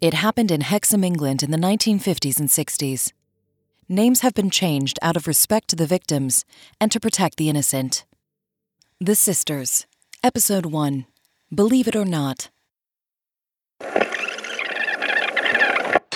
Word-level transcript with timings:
It 0.00 0.14
happened 0.14 0.50
in 0.50 0.62
Hexham, 0.62 1.04
England 1.04 1.42
in 1.42 1.50
the 1.50 1.58
1950s 1.58 2.40
and 2.40 2.48
60s. 2.48 3.12
Names 3.86 4.22
have 4.22 4.32
been 4.32 4.48
changed 4.48 4.98
out 5.02 5.14
of 5.14 5.26
respect 5.26 5.68
to 5.68 5.76
the 5.76 5.84
victims 5.84 6.46
and 6.80 6.90
to 6.90 6.98
protect 6.98 7.36
the 7.36 7.50
innocent. 7.50 8.06
The 8.98 9.14
Sisters, 9.14 9.84
Episode 10.24 10.64
1 10.64 11.04
Believe 11.54 11.86
It 11.86 11.94
or 11.94 12.06
Not. 12.06 12.48
It's 13.82 13.92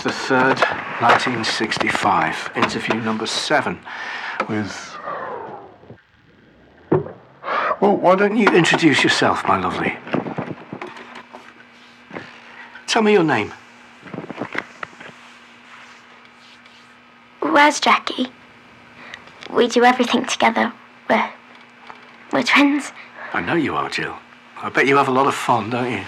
The 0.02 0.12
third, 0.12 0.60
1965, 1.00 2.52
interview 2.56 2.94
number 3.02 3.26
seven 3.26 3.78
with. 4.48 4.96
Well, 7.82 7.98
why 7.98 8.16
don't 8.16 8.38
you 8.38 8.48
introduce 8.48 9.04
yourself, 9.04 9.46
my 9.46 9.60
lovely? 9.60 9.94
Tell 12.86 13.02
me 13.02 13.12
your 13.12 13.24
name. 13.24 13.52
Where's 17.54 17.78
Jackie? 17.78 18.26
We 19.48 19.68
do 19.68 19.84
everything 19.84 20.24
together. 20.24 20.72
We're. 21.08 21.30
We're 22.32 22.42
twins. 22.42 22.90
I 23.32 23.42
know 23.42 23.54
you 23.54 23.76
are, 23.76 23.88
Jill. 23.88 24.16
I 24.60 24.70
bet 24.70 24.88
you 24.88 24.96
have 24.96 25.06
a 25.06 25.12
lot 25.12 25.28
of 25.28 25.36
fun, 25.36 25.70
don't 25.70 25.92
you? 25.92 26.02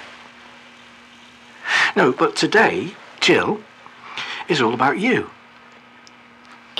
No, 1.95 2.11
but 2.11 2.35
today, 2.35 2.97
Jill, 3.21 3.61
is 4.49 4.61
all 4.61 4.75
about 4.75 4.99
you. 4.99 5.31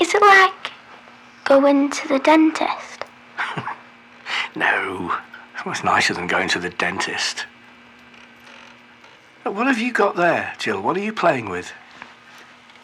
Is 0.01 0.13
it 0.13 0.21
like 0.21 0.73
going 1.45 1.89
to 1.89 2.07
the 2.09 2.19
dentist? 2.19 3.05
No, 4.53 5.17
it's 5.55 5.65
much 5.65 5.85
nicer 5.85 6.13
than 6.13 6.27
going 6.27 6.49
to 6.49 6.59
the 6.59 6.71
dentist. 6.71 7.45
What 9.43 9.67
have 9.67 9.79
you 9.79 9.93
got 9.93 10.17
there, 10.17 10.53
Jill? 10.57 10.81
What 10.81 10.97
are 10.97 11.03
you 11.03 11.13
playing 11.13 11.47
with? 11.47 11.71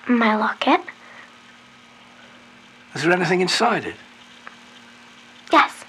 My 0.08 0.38
locket? 0.38 0.80
Is 2.96 3.04
there 3.04 3.12
anything 3.12 3.42
inside 3.42 3.86
it? 3.86 3.96
Yes. 5.52 5.84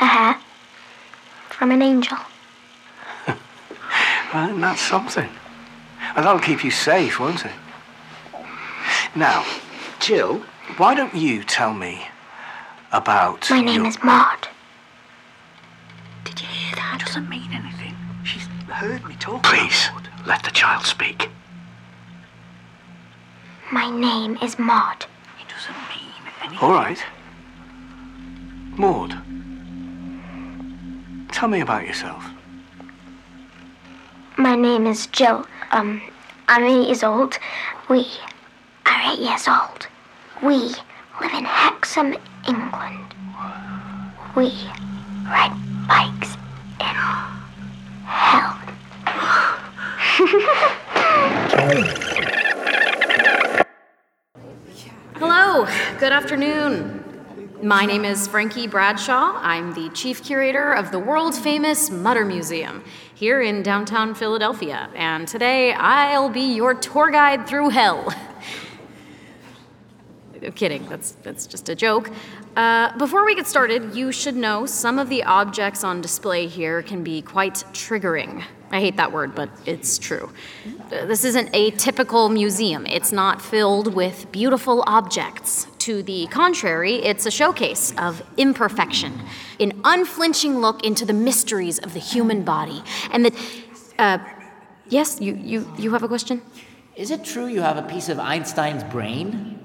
A 0.00 0.06
hair. 0.06 0.40
From 1.50 1.70
an 1.70 1.82
angel. 1.82 2.18
Well, 4.32 4.48
then 4.48 4.60
that's 4.60 4.80
something. 4.80 5.30
And 6.16 6.24
that'll 6.26 6.40
keep 6.40 6.64
you 6.64 6.70
safe, 6.72 7.20
won't 7.20 7.44
it? 7.44 7.52
Now, 9.14 9.44
Jill, 10.00 10.42
why 10.76 10.96
don't 10.96 11.14
you 11.14 11.44
tell 11.44 11.72
me 11.72 12.04
about. 12.90 13.48
My 13.48 13.60
name 13.60 13.82
your- 13.82 13.86
is 13.86 14.02
Maud. 14.02 14.48
Did 16.24 16.40
you 16.40 16.48
hear 16.48 16.74
that? 16.74 16.98
It 17.00 17.06
doesn't 17.06 17.28
mean 17.28 17.48
anything. 17.52 17.94
She's 18.24 18.46
heard 18.68 19.04
me 19.06 19.14
talk. 19.20 19.44
Please, 19.44 19.88
let 20.26 20.42
the 20.42 20.50
child 20.50 20.84
speak. 20.84 21.28
My 23.70 23.88
name 23.88 24.36
is 24.42 24.58
Maud. 24.58 25.06
It 25.40 25.48
doesn't 25.48 25.76
mean 25.90 26.10
anything. 26.22 26.33
All 26.60 26.72
right. 26.72 27.02
Maud, 28.76 29.16
tell 31.32 31.48
me 31.48 31.60
about 31.60 31.86
yourself. 31.86 32.22
My 34.36 34.54
name 34.54 34.86
is 34.86 35.06
Jill. 35.06 35.46
Um, 35.70 36.02
I'm 36.48 36.64
eight 36.64 36.86
years 36.86 37.02
old. 37.02 37.38
We 37.88 38.06
are 38.84 39.12
eight 39.12 39.20
years 39.20 39.48
old. 39.48 39.86
We 40.42 40.56
live 41.20 41.32
in 41.32 41.44
Hexham, 41.44 42.14
England. 42.46 43.14
We 44.36 44.52
ride 45.24 45.56
bikes 45.88 46.36
in 46.80 46.94
hell. 48.04 48.58
Hello, 55.56 55.68
good 56.00 56.10
afternoon. 56.10 57.04
My 57.62 57.86
name 57.86 58.04
is 58.04 58.26
Frankie 58.26 58.66
Bradshaw. 58.66 59.38
I'm 59.40 59.72
the 59.72 59.88
chief 59.90 60.20
curator 60.24 60.72
of 60.72 60.90
the 60.90 60.98
world 60.98 61.32
famous 61.32 61.90
Mutter 61.90 62.24
Museum 62.24 62.82
here 63.14 63.40
in 63.40 63.62
downtown 63.62 64.16
Philadelphia, 64.16 64.90
and 64.96 65.28
today 65.28 65.72
I'll 65.72 66.28
be 66.28 66.56
your 66.56 66.74
tour 66.74 67.08
guide 67.12 67.46
through 67.46 67.68
hell. 67.68 68.12
Kidding, 70.56 70.88
that's, 70.88 71.12
that's 71.22 71.46
just 71.46 71.68
a 71.68 71.76
joke. 71.76 72.10
Uh, 72.56 72.98
before 72.98 73.24
we 73.24 73.36
get 73.36 73.46
started, 73.46 73.94
you 73.94 74.10
should 74.10 74.34
know 74.34 74.66
some 74.66 74.98
of 74.98 75.08
the 75.08 75.22
objects 75.22 75.84
on 75.84 76.00
display 76.00 76.48
here 76.48 76.82
can 76.82 77.04
be 77.04 77.22
quite 77.22 77.62
triggering. 77.72 78.42
I 78.74 78.80
hate 78.80 78.96
that 78.96 79.12
word, 79.12 79.36
but 79.36 79.50
it's 79.66 79.98
true. 79.98 80.32
This 80.90 81.24
isn't 81.24 81.48
a 81.54 81.70
typical 81.70 82.28
museum. 82.28 82.86
It's 82.86 83.12
not 83.12 83.40
filled 83.40 83.94
with 83.94 84.32
beautiful 84.32 84.82
objects. 84.88 85.68
To 85.78 86.02
the 86.02 86.26
contrary, 86.26 86.96
it's 86.96 87.24
a 87.24 87.30
showcase 87.30 87.94
of 87.98 88.20
imperfection, 88.36 89.20
an 89.60 89.80
unflinching 89.84 90.58
look 90.58 90.84
into 90.84 91.04
the 91.04 91.12
mysteries 91.12 91.78
of 91.78 91.94
the 91.94 92.00
human 92.00 92.42
body. 92.42 92.82
And 93.12 93.26
the. 93.26 93.32
Uh, 93.96 94.18
yes, 94.88 95.20
you, 95.20 95.36
you, 95.36 95.72
you 95.78 95.92
have 95.92 96.02
a 96.02 96.08
question? 96.08 96.42
Is 96.96 97.12
it 97.12 97.24
true 97.24 97.46
you 97.46 97.60
have 97.60 97.76
a 97.76 97.82
piece 97.82 98.08
of 98.08 98.18
Einstein's 98.18 98.82
brain? 98.82 99.63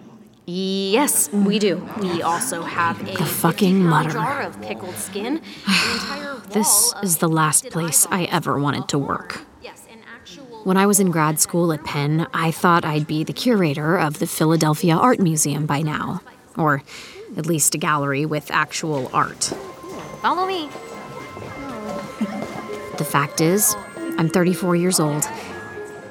Yes, 0.51 1.29
we 1.31 1.59
do. 1.59 1.87
We 2.01 2.23
also 2.23 2.63
have 2.63 2.99
a 3.07 3.23
fucking 3.25 3.75
50 3.75 3.87
mutter. 3.87 4.09
jar 4.09 4.41
of 4.41 4.59
pickled 4.63 4.95
skin. 4.95 5.37
an 5.37 5.43
entire 5.93 6.33
wall 6.33 6.41
This 6.49 6.93
is 7.03 7.17
the 7.17 7.27
last 7.29 7.69
place 7.69 8.07
I 8.09 8.23
ever 8.25 8.59
wanted 8.59 8.87
to 8.89 8.97
work. 8.97 9.41
Yes, 9.61 9.85
an 9.91 9.99
actual 10.15 10.45
When 10.63 10.75
I 10.75 10.87
was 10.87 10.99
in 10.99 11.11
grad 11.11 11.39
school 11.39 11.71
at 11.71 11.83
Penn, 11.83 12.25
I 12.33 12.49
thought 12.49 12.83
I'd 12.83 13.05
be 13.05 13.23
the 13.23 13.33
curator 13.33 13.95
of 13.97 14.17
the 14.17 14.25
Philadelphia 14.25 14.95
Art 14.95 15.19
Museum 15.19 15.67
by 15.67 15.81
now. 15.83 16.21
Or 16.57 16.81
at 17.37 17.45
least 17.45 17.75
a 17.75 17.77
gallery 17.77 18.25
with 18.25 18.49
actual 18.49 19.09
art. 19.13 19.51
Oh, 19.53 20.19
Follow 20.21 20.47
me. 20.47 20.69
The 22.97 23.05
fact 23.05 23.39
is, 23.39 23.77
I'm 24.17 24.27
34 24.27 24.75
years 24.75 24.99
old, 24.99 25.23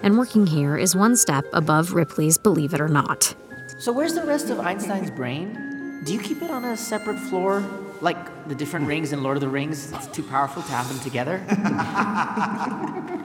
and 0.02 0.16
working 0.16 0.46
here 0.46 0.78
is 0.78 0.96
one 0.96 1.16
step 1.16 1.44
above 1.52 1.92
Ripley's 1.92 2.38
Believe 2.38 2.72
It 2.72 2.80
or 2.80 2.88
Not. 2.88 3.34
So 3.78 3.92
where's 3.92 4.14
the 4.14 4.24
rest 4.24 4.50
of 4.50 4.58
Einstein's 4.58 5.08
brain? 5.10 6.02
Do 6.04 6.12
you 6.12 6.18
keep 6.18 6.42
it 6.42 6.50
on 6.50 6.64
a 6.64 6.76
separate 6.76 7.16
floor? 7.16 7.60
Like 8.00 8.48
the 8.48 8.54
different 8.56 8.88
rings 8.88 9.12
in 9.12 9.22
Lord 9.22 9.36
of 9.36 9.40
the 9.40 9.48
Rings? 9.48 9.92
It's 9.92 10.08
too 10.08 10.24
powerful 10.24 10.62
to 10.62 10.70
have 10.72 10.88
them 10.88 10.98
together? 11.00 11.42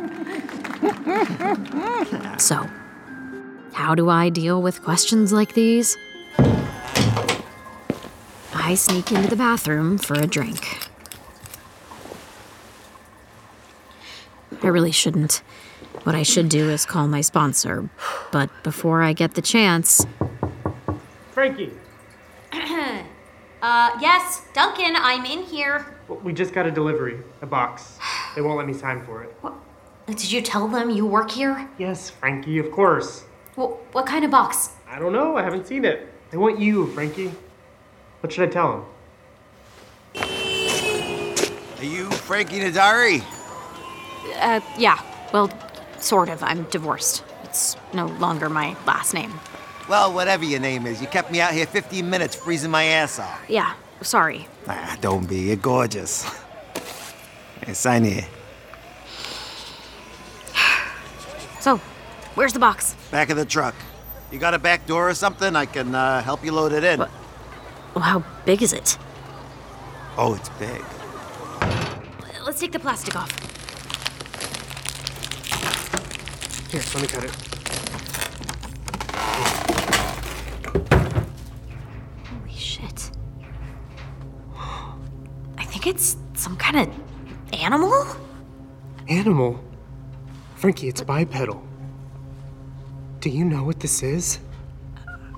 So, 2.37 2.69
how 3.71 3.95
do 3.95 4.09
I 4.09 4.29
deal 4.29 4.61
with 4.61 4.83
questions 4.83 5.31
like 5.31 5.53
these? 5.53 5.95
I 8.53 8.75
sneak 8.75 9.11
into 9.11 9.29
the 9.29 9.37
bathroom 9.37 9.97
for 9.97 10.15
a 10.15 10.27
drink. 10.27 10.89
I 14.61 14.67
really 14.67 14.91
shouldn't. 14.91 15.41
What 16.03 16.15
I 16.15 16.23
should 16.23 16.49
do 16.49 16.69
is 16.69 16.85
call 16.85 17.07
my 17.07 17.21
sponsor, 17.21 17.89
but 18.31 18.49
before 18.63 19.01
I 19.01 19.13
get 19.13 19.35
the 19.35 19.41
chance, 19.41 20.05
Frankie, 21.33 21.71
Uh, 23.63 23.97
yes, 24.01 24.41
Duncan, 24.53 24.93
I'm 24.97 25.23
in 25.25 25.41
here. 25.43 25.85
we 26.21 26.33
just 26.33 26.53
got 26.53 26.65
a 26.65 26.71
delivery, 26.71 27.21
a 27.41 27.45
box. 27.45 27.97
They 28.35 28.41
won't 28.41 28.57
let 28.57 28.67
me 28.67 28.73
sign 28.73 29.01
for 29.05 29.23
it. 29.23 29.33
What? 29.39 29.53
Did 30.07 30.29
you 30.29 30.41
tell 30.41 30.67
them 30.67 30.89
you 30.89 31.05
work 31.05 31.31
here? 31.31 31.69
Yes, 31.77 32.09
Frankie, 32.09 32.57
of 32.59 32.69
course. 32.71 33.23
Well, 33.55 33.79
what 33.93 34.05
kind 34.05 34.25
of 34.25 34.31
box? 34.31 34.71
I 34.85 34.99
don't 34.99 35.13
know, 35.13 35.37
I 35.37 35.43
haven't 35.43 35.65
seen 35.65 35.85
it. 35.85 36.09
They 36.29 36.35
want 36.37 36.59
you, 36.59 36.87
Frankie. 36.87 37.31
What 38.19 38.33
should 38.33 38.49
I 38.49 38.51
tell 38.51 38.85
them? 40.13 40.23
Are 41.79 41.85
you 41.85 42.09
Frankie 42.11 42.59
Nadari? 42.59 43.23
uh, 44.41 44.59
yeah, 44.77 45.01
well, 45.31 45.49
sort 45.99 46.27
of. 46.27 46.43
I'm 46.43 46.63
divorced. 46.63 47.23
It's 47.45 47.77
no 47.93 48.07
longer 48.07 48.49
my 48.49 48.75
last 48.85 49.13
name. 49.13 49.31
Well, 49.89 50.13
whatever 50.13 50.45
your 50.45 50.59
name 50.59 50.85
is, 50.85 51.01
you 51.01 51.07
kept 51.07 51.31
me 51.31 51.41
out 51.41 51.53
here 51.53 51.65
15 51.65 52.09
minutes 52.09 52.35
freezing 52.35 52.71
my 52.71 52.83
ass 52.83 53.19
off. 53.19 53.41
Yeah, 53.49 53.73
sorry. 54.01 54.47
Ah, 54.67 54.97
don't 55.01 55.27
be. 55.27 55.39
You're 55.39 55.55
gorgeous. 55.57 56.23
Hey, 57.65 57.73
sign 57.73 58.03
here. 58.03 58.25
So, 61.59 61.77
where's 62.35 62.53
the 62.53 62.59
box? 62.59 62.95
Back 63.11 63.29
of 63.29 63.37
the 63.37 63.45
truck. 63.45 63.75
You 64.31 64.39
got 64.39 64.53
a 64.53 64.59
back 64.59 64.85
door 64.85 65.09
or 65.09 65.13
something? 65.13 65.55
I 65.55 65.65
can 65.65 65.93
uh, 65.95 66.21
help 66.21 66.43
you 66.43 66.51
load 66.51 66.73
it 66.73 66.83
in. 66.83 66.99
Well, 66.99 68.03
how 68.03 68.23
big 68.45 68.61
is 68.61 68.73
it? 68.73 68.97
Oh, 70.17 70.33
it's 70.33 70.49
big. 70.49 70.83
Let's 72.45 72.59
take 72.59 72.71
the 72.71 72.79
plastic 72.79 73.15
off. 73.15 73.31
Here, 76.71 76.81
let 76.93 77.01
me 77.01 77.07
cut 77.07 77.23
it. 77.23 77.52
Think 85.83 85.95
it's 85.95 86.15
some 86.35 86.55
kind 86.55 86.77
of 86.77 87.61
animal? 87.61 88.05
Animal? 89.09 89.61
Frankie, 90.55 90.87
it's 90.87 91.01
bipedal. 91.01 91.61
Do 93.19 93.29
you 93.29 93.43
know 93.43 93.63
what 93.63 93.81
this 93.81 94.01
is? 94.01 94.39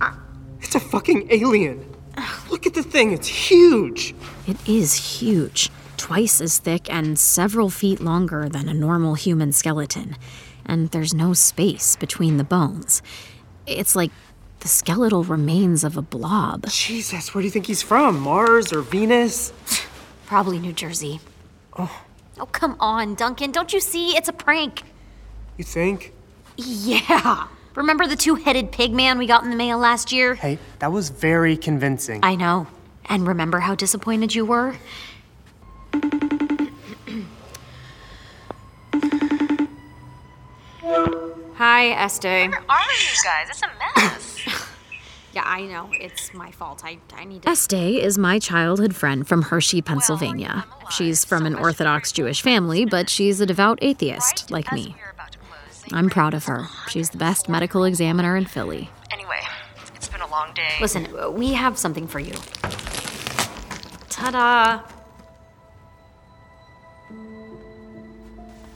Uh. 0.02 0.14
It's 0.62 0.76
a 0.76 0.80
fucking 0.80 1.28
alien. 1.32 1.84
Look 2.50 2.68
at 2.68 2.76
the 2.76 2.84
thing, 2.84 3.12
it's 3.12 3.28
huge. 3.28 4.14
It 4.48 4.58
is 4.68 5.20
huge, 5.20 5.70
twice 5.98 6.40
as 6.40 6.60
thick 6.60 6.94
and 6.94 7.18
several 7.18 7.70
feet 7.70 8.00
longer 8.00 8.48
than 8.48 8.70
a 8.70 8.74
normal 8.74 9.16
human 9.16 9.52
skeleton. 9.52 10.16
And 10.66 10.92
there's 10.92 11.14
no 11.14 11.34
space 11.34 11.96
between 11.96 12.38
the 12.38 12.44
bones. 12.44 13.02
It's 13.66 13.96
like 13.96 14.12
the 14.60 14.68
skeletal 14.68 15.24
remains 15.24 15.84
of 15.84 15.98
a 15.98 16.02
blob. 16.02 16.68
Jesus, 16.68 17.34
where 17.34 17.42
do 17.42 17.46
you 17.46 17.52
think 17.52 17.66
he's 17.66 17.82
from? 17.82 18.20
Mars 18.20 18.72
or 18.72 18.82
Venus? 18.82 19.52
Probably 20.26 20.60
New 20.60 20.74
Jersey. 20.74 21.20
Oh, 21.78 22.02
Oh, 22.38 22.46
come 22.48 22.76
on, 22.82 23.16
Duncan. 23.16 23.52
Don't 23.52 23.72
you 23.72 23.80
see? 23.80 24.18
It's 24.18 24.28
a 24.28 24.34
prank. 24.34 24.84
you 25.56 25.64
think? 25.64 26.12
Yeah. 26.58 27.48
Remember 27.76 28.08
the 28.08 28.18
two 28.18 28.36
headed 28.36 28.74
pig 28.74 28.92
man 28.94 29.18
we 29.18 29.26
got 29.26 29.44
in 29.46 29.50
the 29.50 29.56
mail 29.56 29.78
last 29.78 30.12
year? 30.12 30.36
Hey, 30.36 30.60
that 30.80 30.92
was 30.92 31.10
very 31.10 31.56
convincing. 31.56 32.20
I 32.24 32.36
know. 32.36 32.68
And 33.06 33.26
remember 33.26 33.60
how 33.62 33.74
disappointed 33.76 34.36
you 34.36 34.46
were? 34.46 34.76
Hi, 41.58 41.88
Este. 42.04 42.24
Where 42.24 42.50
are 42.70 42.80
you 43.00 43.24
guys? 43.24 43.50
It's 43.50 43.62
a 43.62 43.70
mess. 44.00 44.35
Yeah, 45.36 45.44
I 45.46 45.64
know. 45.64 45.90
It's 45.92 46.34
my 46.34 46.50
fault. 46.52 46.86
I, 46.86 46.98
I 47.14 47.26
need 47.26 47.42
to. 47.42 47.50
Este 47.50 47.74
is 47.74 48.18
my 48.18 48.40
childhood 48.40 48.96
friend 48.96 49.28
from 49.28 49.42
Hershey, 49.42 49.82
Pennsylvania. 49.82 50.66
She's 50.90 51.26
from 51.26 51.46
an 51.46 51.56
Orthodox 51.56 52.14
Jewish 52.14 52.42
family, 52.42 52.86
but 52.86 53.10
she's 53.10 53.42
a 53.42 53.46
devout 53.46 53.78
atheist, 53.82 54.50
like 54.50 54.72
me. 54.72 54.96
I'm 55.92 56.10
proud 56.10 56.34
of 56.34 56.46
her. 56.46 56.68
She's 56.88 57.10
the 57.10 57.18
best 57.18 57.50
medical 57.50 57.84
examiner 57.84 58.38
in 58.38 58.46
Philly. 58.46 58.90
Anyway, 59.12 59.42
it's 59.94 60.08
been 60.08 60.22
a 60.22 60.32
long 60.32 60.54
day. 60.54 60.72
Listen, 60.80 61.08
we 61.34 61.52
have 61.52 61.78
something 61.78 62.08
for 62.08 62.20
you. 62.20 62.34
Ta 64.10 64.32
da! 64.32 64.82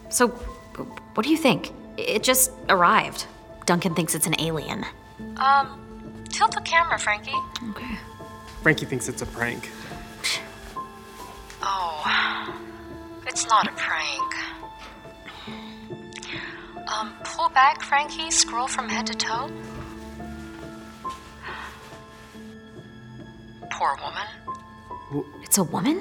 So, 0.09 0.27
what 0.27 1.23
do 1.23 1.29
you 1.29 1.37
think? 1.37 1.71
It 1.95 2.21
just 2.21 2.51
arrived. 2.67 3.27
Duncan 3.65 3.95
thinks 3.95 4.13
it's 4.13 4.27
an 4.27 4.35
alien. 4.39 4.85
Um, 5.37 5.88
tilt 6.39 6.55
the 6.55 6.61
camera, 6.61 6.97
Frankie. 6.97 7.35
Okay. 7.71 7.97
Frankie 8.61 8.85
thinks 8.85 9.09
it's 9.09 9.21
a 9.21 9.25
prank. 9.25 9.69
Oh, 11.61 12.01
it's 13.27 13.45
not 13.47 13.67
a 13.67 13.73
prank. 13.73 14.35
Um, 16.87 17.13
pull 17.25 17.49
back, 17.49 17.83
Frankie. 17.83 18.31
Scroll 18.31 18.69
from 18.69 18.87
head 18.87 19.05
to 19.07 19.15
toe. 19.15 19.51
Poor 23.71 23.97
woman. 24.01 25.25
It's 25.43 25.57
a 25.57 25.63
woman? 25.63 25.97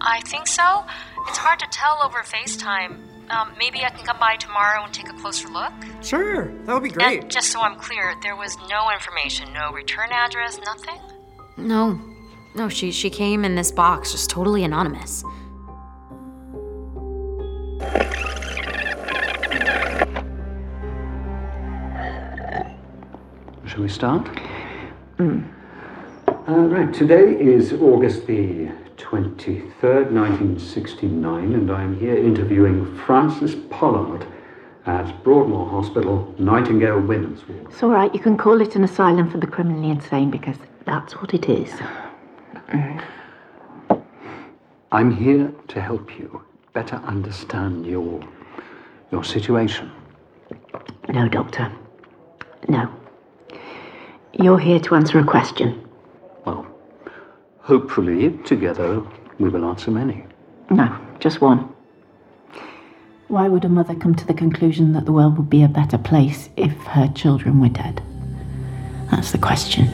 I 0.00 0.20
think 0.20 0.46
so. 0.46 0.84
It's 1.26 1.38
hard 1.38 1.58
to 1.58 1.66
tell 1.72 1.98
over 2.04 2.18
FaceTime. 2.18 2.98
Um, 3.28 3.52
maybe 3.58 3.84
I 3.84 3.90
can 3.90 4.04
come 4.06 4.18
by 4.20 4.36
tomorrow 4.36 4.84
and 4.84 4.94
take 4.94 5.08
a 5.08 5.12
closer 5.14 5.48
look. 5.48 5.72
Sure, 6.00 6.52
that 6.64 6.72
would 6.72 6.82
be 6.82 6.90
great. 6.90 7.22
And 7.22 7.30
just 7.30 7.50
so 7.50 7.60
I'm 7.60 7.76
clear, 7.76 8.14
there 8.22 8.36
was 8.36 8.56
no 8.68 8.90
information, 8.92 9.52
no 9.52 9.72
return 9.72 10.10
address, 10.12 10.60
nothing. 10.64 11.00
No. 11.56 12.00
No, 12.54 12.68
she 12.68 12.90
she 12.90 13.10
came 13.10 13.44
in 13.44 13.54
this 13.54 13.70
box, 13.70 14.12
just 14.12 14.30
totally 14.30 14.64
anonymous. 14.64 15.24
Shall 23.66 23.82
we 23.82 23.88
start? 23.88 24.28
Uh, 25.18 25.42
right, 26.46 26.94
today 26.94 27.36
is 27.38 27.72
August 27.74 28.26
the 28.26 28.68
23rd, 29.24 30.10
1969, 30.12 31.54
and 31.54 31.70
I'm 31.70 31.98
here 31.98 32.16
interviewing 32.16 32.94
Frances 32.98 33.54
Pollard 33.70 34.26
at 34.84 35.24
Broadmoor 35.24 35.70
Hospital, 35.70 36.34
Nightingale 36.38 37.00
Women's 37.00 37.46
Ward. 37.48 37.66
It's 37.70 37.82
all 37.82 37.90
right. 37.90 38.12
You 38.14 38.20
can 38.20 38.36
call 38.36 38.60
it 38.60 38.76
an 38.76 38.84
asylum 38.84 39.30
for 39.30 39.38
the 39.38 39.46
criminally 39.46 39.90
insane 39.90 40.30
because 40.30 40.56
that's 40.84 41.14
what 41.14 41.32
it 41.32 41.48
is. 41.48 41.72
I'm 44.92 45.10
here 45.10 45.50
to 45.68 45.80
help 45.80 46.18
you 46.18 46.42
better 46.74 46.96
understand 46.96 47.86
your 47.86 48.22
your 49.10 49.24
situation. 49.24 49.90
No, 51.08 51.26
Doctor. 51.28 51.72
No. 52.68 52.92
You're 54.32 54.58
here 54.58 54.80
to 54.80 54.94
answer 54.94 55.18
a 55.18 55.24
question. 55.24 55.88
Well, 56.44 56.66
hopefully 57.66 58.30
together 58.44 59.02
we 59.40 59.48
will 59.48 59.64
answer 59.64 59.90
many. 59.90 60.24
No, 60.70 60.96
just 61.18 61.40
one. 61.40 61.68
Why 63.26 63.48
would 63.48 63.64
a 63.64 63.68
mother 63.68 63.96
come 63.96 64.14
to 64.14 64.24
the 64.24 64.34
conclusion 64.34 64.92
that 64.92 65.04
the 65.04 65.12
world 65.12 65.36
would 65.36 65.50
be 65.50 65.64
a 65.64 65.68
better 65.68 65.98
place 65.98 66.48
if 66.56 66.72
her 66.84 67.08
children 67.08 67.60
were 67.60 67.68
dead? 67.68 68.00
That's 69.10 69.32
the 69.32 69.38
question. 69.38 69.88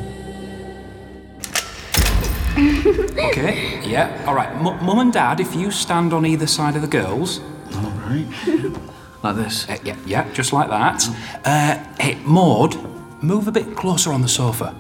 Okay, 3.30 3.80
yeah, 3.88 4.22
all 4.26 4.34
right. 4.34 4.50
M- 4.50 4.84
Mum 4.84 4.98
and 4.98 5.12
Dad, 5.12 5.40
if 5.40 5.54
you 5.54 5.70
stand 5.70 6.12
on 6.12 6.26
either 6.26 6.46
side 6.46 6.76
of 6.76 6.82
the 6.82 6.88
girls. 6.88 7.40
All 7.74 7.90
right. 8.06 8.26
like 9.22 9.36
this? 9.36 9.66
Uh, 9.70 9.78
yeah, 9.82 9.96
yeah, 10.04 10.30
just 10.34 10.52
like 10.52 10.68
that. 10.68 11.08
Uh, 11.46 11.82
hey, 11.98 12.16
Maud, 12.26 12.76
move 13.22 13.48
a 13.48 13.52
bit 13.52 13.74
closer 13.74 14.12
on 14.12 14.20
the 14.20 14.28
sofa. 14.28 14.76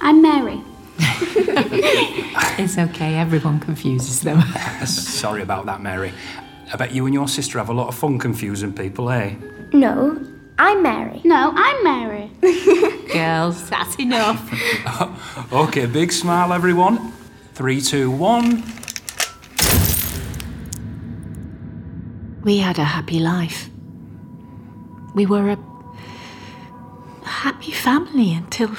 I'm 0.00 0.22
Mary. 0.22 0.62
it's 2.58 2.78
okay, 2.78 3.14
everyone 3.14 3.60
confuses 3.60 4.20
them. 4.20 4.40
Sorry 4.86 5.42
about 5.42 5.66
that, 5.66 5.80
Mary. 5.80 6.12
I 6.72 6.76
bet 6.76 6.92
you 6.92 7.06
and 7.06 7.14
your 7.14 7.28
sister 7.28 7.58
have 7.58 7.68
a 7.68 7.74
lot 7.74 7.88
of 7.88 7.94
fun 7.94 8.18
confusing 8.18 8.72
people, 8.72 9.10
eh? 9.10 9.34
No, 9.72 10.24
I'm 10.58 10.82
Mary. 10.82 11.20
No, 11.24 11.52
I'm 11.54 11.84
Mary. 11.84 12.30
Girls, 13.12 13.68
that's 13.68 13.96
enough. 13.96 14.40
okay, 15.52 15.86
big 15.86 16.12
smile, 16.12 16.52
everyone. 16.52 17.12
Three, 17.54 17.80
two, 17.80 18.10
one. 18.10 18.62
We 22.42 22.58
had 22.58 22.78
a 22.78 22.84
happy 22.84 23.20
life. 23.20 23.68
We 25.14 25.26
were 25.26 25.50
a 25.50 25.58
happy 27.24 27.72
family 27.72 28.32
until. 28.32 28.70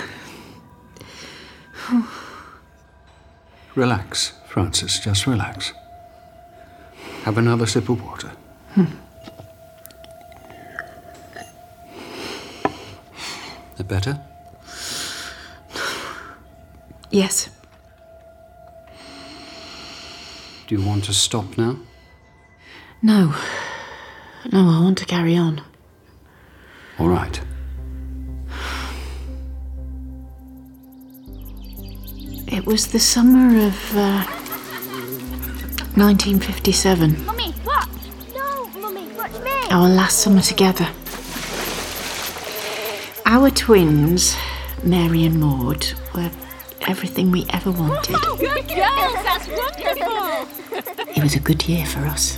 Relax, 3.76 4.34
Frances, 4.48 5.00
just 5.00 5.26
relax. 5.28 5.74
Have 7.24 7.38
another 7.38 7.66
sip 7.66 7.90
of 7.90 8.02
water. 8.04 8.32
Hmm. 8.74 8.86
That 13.78 13.88
better? 13.88 14.20
Yes. 17.12 17.50
Do 20.66 20.76
you 20.76 20.84
want 20.84 21.04
to 21.04 21.14
stop 21.14 21.60
now? 21.60 21.78
No. 23.04 23.36
No, 24.52 24.60
I 24.70 24.80
want 24.82 24.98
to 24.98 25.06
carry 25.06 25.36
on. 25.36 25.62
All 26.98 27.10
right. 27.10 27.40
It 32.54 32.68
was 32.68 32.86
the 32.92 33.00
summer 33.00 33.66
of 33.66 33.98
uh, 33.98 34.24
1957, 35.96 37.26
Mummy, 37.26 37.52
what? 37.64 37.90
No, 38.36 38.68
Mummy, 38.80 39.08
watch 39.14 39.32
me. 39.42 39.52
our 39.72 39.90
last 39.90 40.20
summer 40.20 40.40
together. 40.42 40.88
Our 43.26 43.50
twins, 43.50 44.36
Mary 44.84 45.24
and 45.26 45.40
Maud, 45.40 45.94
were 46.14 46.30
everything 46.82 47.32
we 47.32 47.48
ever 47.50 47.72
wanted. 47.72 48.18
Good 48.38 48.68
girls, 48.68 49.18
that's 49.24 49.48
wonderful. 49.48 50.48
It 51.18 51.24
was 51.24 51.34
a 51.36 51.40
good 51.40 51.68
year 51.68 51.88
for 51.88 52.02
us. 52.02 52.38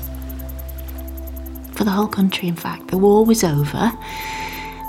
For 1.74 1.84
the 1.84 1.92
whole 1.92 2.08
country, 2.08 2.48
in 2.48 2.56
fact. 2.56 2.88
The 2.88 2.98
war 2.98 3.26
was 3.26 3.44
over. 3.44 3.92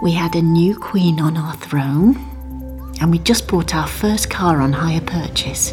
We 0.05 0.13
had 0.13 0.37
a 0.37 0.43
new 0.43 0.79
queen 0.79 1.21
on 1.21 1.37
our 1.37 1.57
throne. 1.57 2.36
And 3.01 3.11
we 3.11 3.19
just 3.19 3.47
bought 3.47 3.75
our 3.75 3.87
first 3.87 4.31
car 4.31 4.61
on 4.61 4.73
hire 4.73 5.01
purchase. 5.01 5.73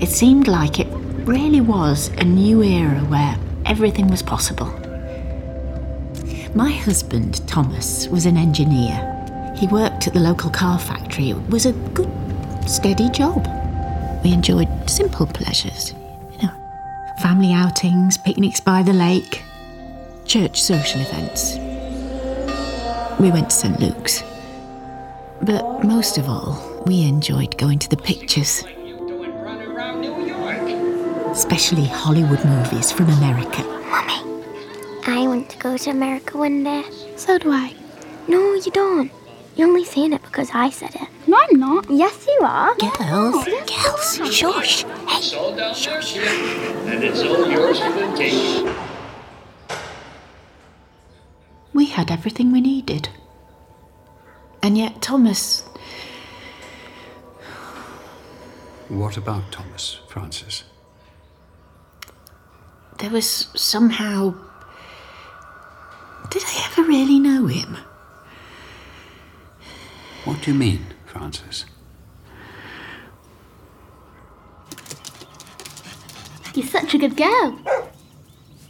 It 0.00 0.08
seemed 0.08 0.48
like 0.48 0.78
it 0.78 0.86
really 1.26 1.60
was 1.60 2.08
a 2.18 2.24
new 2.24 2.62
era 2.62 3.00
where 3.00 3.36
everything 3.66 4.08
was 4.08 4.22
possible. 4.22 4.68
My 6.54 6.70
husband, 6.70 7.46
Thomas, 7.46 8.08
was 8.08 8.26
an 8.26 8.36
engineer. 8.36 9.06
He 9.56 9.66
worked 9.66 10.06
at 10.06 10.14
the 10.14 10.20
local 10.20 10.50
car 10.50 10.78
factory. 10.78 11.30
It 11.30 11.48
was 11.48 11.66
a 11.66 11.72
good, 11.72 12.10
steady 12.66 13.08
job. 13.10 13.46
We 14.24 14.32
enjoyed 14.32 14.68
simple 14.88 15.26
pleasures, 15.26 15.94
you 16.32 16.42
know, 16.42 16.54
family 17.22 17.52
outings, 17.52 18.18
picnics 18.18 18.60
by 18.60 18.82
the 18.82 18.92
lake, 18.92 19.42
church 20.24 20.62
social 20.62 21.00
events. 21.00 21.56
We 23.20 23.30
went 23.30 23.50
to 23.50 23.56
St. 23.56 23.78
Luke's. 23.80 24.22
But 25.42 25.82
most 25.84 26.18
of 26.18 26.28
all, 26.28 26.82
we 26.86 27.02
enjoyed 27.02 27.56
going 27.56 27.78
to 27.78 27.88
the 27.88 27.96
pictures. 27.96 28.62
Especially 31.30 31.86
Hollywood 31.86 32.44
movies 32.44 32.92
from 32.92 33.08
America. 33.08 33.62
Mummy, 33.88 34.44
I 35.06 35.24
want 35.26 35.48
to 35.50 35.58
go 35.58 35.78
to 35.78 35.90
America 35.90 36.36
one 36.36 36.62
day. 36.62 36.84
So 37.16 37.38
do 37.38 37.50
I. 37.52 37.74
No, 38.28 38.52
you 38.54 38.70
don't. 38.70 39.10
You're 39.56 39.68
only 39.68 39.84
saying 39.84 40.12
it 40.12 40.22
because 40.22 40.50
I 40.52 40.68
said 40.68 40.94
it. 40.94 41.08
No, 41.26 41.38
I'm 41.38 41.58
not. 41.58 41.90
Yes, 41.90 42.26
you 42.26 42.40
are. 42.42 42.74
Girls, 42.76 43.00
oh, 43.00 43.44
girls, 43.44 44.34
shush. 44.34 44.84
It's 44.86 45.32
all 45.34 45.56
down 45.56 45.74
there, 45.74 46.94
and 46.94 47.02
it's 47.02 47.20
all 47.20 47.50
yours 47.50 47.78
for 47.80 47.92
the 47.92 48.14
taking. 48.16 48.74
We 51.72 51.86
had 51.86 52.10
everything 52.10 52.52
we 52.52 52.60
needed. 52.60 53.08
And 54.62 54.76
yet, 54.76 55.00
Thomas, 55.00 55.64
What 58.88 59.16
about 59.16 59.52
Thomas, 59.52 60.00
Frances? 60.08 60.64
there 62.98 63.10
was 63.10 63.46
somehow. 63.54 64.34
Did 66.30 66.42
I 66.44 66.66
ever 66.70 66.82
really 66.82 67.18
know 67.18 67.46
him? 67.46 67.78
What 70.24 70.42
do 70.42 70.50
you 70.52 70.58
mean, 70.58 70.86
Frances? 71.06 71.64
You're 76.54 76.66
such 76.66 76.92
a 76.94 76.98
good 76.98 77.16
girl. 77.16 77.58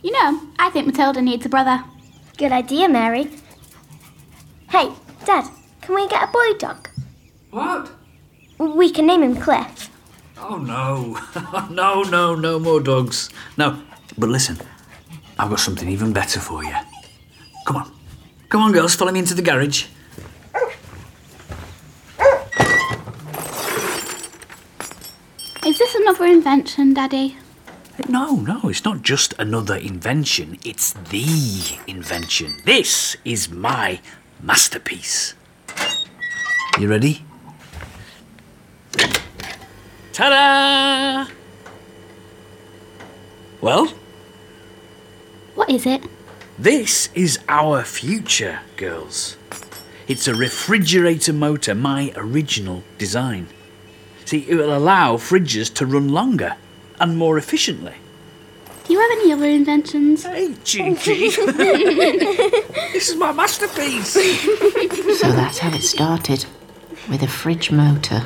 You 0.03 0.13
know, 0.13 0.41
I 0.59 0.71
think 0.71 0.87
Matilda 0.87 1.21
needs 1.23 1.45
a 1.47 1.49
brother. 1.49 1.83
Good 2.37 2.53
idea, 2.53 2.89
Mary. 2.89 3.31
Hey, 4.71 4.91
Dad, 5.25 5.49
can 5.91 5.97
we 5.97 6.07
get 6.07 6.23
a 6.23 6.31
boy 6.31 6.53
dog? 6.57 6.89
What? 7.51 7.91
We 8.59 8.93
can 8.93 9.07
name 9.07 9.25
him 9.25 9.35
Cliff. 9.35 9.91
Oh 10.39 10.57
no. 10.57 11.19
no, 11.71 12.03
no, 12.03 12.37
no 12.37 12.61
more 12.61 12.81
dogs. 12.81 13.29
No. 13.57 13.83
But 14.17 14.29
listen, 14.29 14.57
I've 15.37 15.51
got 15.51 15.59
something 15.59 15.89
even 15.89 16.13
better 16.13 16.39
for 16.39 16.63
you. 16.63 16.77
Come 17.67 17.79
on. 17.79 17.93
Come 18.51 18.63
on, 18.63 18.71
girls, 18.71 18.95
follow 18.95 19.11
me 19.11 19.19
into 19.19 19.35
the 19.35 19.43
garage. 19.43 19.87
Is 25.67 25.79
this 25.79 25.95
another 25.97 26.27
invention, 26.27 26.95
Daddy? 26.95 27.37
No, 28.09 28.37
no, 28.37 28.61
it's 28.65 28.85
not 28.85 29.03
just 29.03 29.35
another 29.41 29.75
invention, 29.75 30.57
it's 30.65 30.93
the 30.93 31.79
invention. 31.89 32.53
This 32.65 33.17
is 33.25 33.51
my 33.51 34.01
masterpiece. 34.41 35.35
You 36.81 36.89
ready? 36.89 37.23
Ta 40.15 40.31
da! 40.31 41.31
Well, 43.61 43.89
What 45.57 45.69
is 45.69 45.85
it? 45.85 46.03
this 46.59 47.11
is 47.15 47.39
our 47.51 47.83
future, 47.85 48.61
girls. 48.79 49.37
It's 50.09 50.27
a 50.27 50.35
refrigerator 50.35 51.35
motor, 51.35 51.75
my 51.75 52.15
original 52.17 52.83
design. 52.97 53.49
See, 54.25 54.47
it 54.49 54.55
will 54.55 54.75
allow 54.75 55.19
fridges 55.19 55.71
to 55.75 55.85
run 55.85 56.09
longer 56.09 56.57
and 56.99 57.19
more 57.19 57.37
efficiently. 57.37 57.93
Do 58.85 58.95
you 58.95 59.01
have 59.01 59.11
any 59.21 59.33
other 59.33 59.49
inventions? 59.51 60.25
Hey, 60.25 60.49
Chinky. 60.65 61.37
this 62.95 63.11
is 63.11 63.17
my 63.17 63.33
masterpiece. 63.33 64.17
So 65.21 65.31
that's 65.33 65.59
how 65.59 65.75
it 65.75 65.83
started, 65.83 66.47
with 67.09 67.23
a 67.23 67.29
fridge 67.29 67.71
motor. 67.71 68.23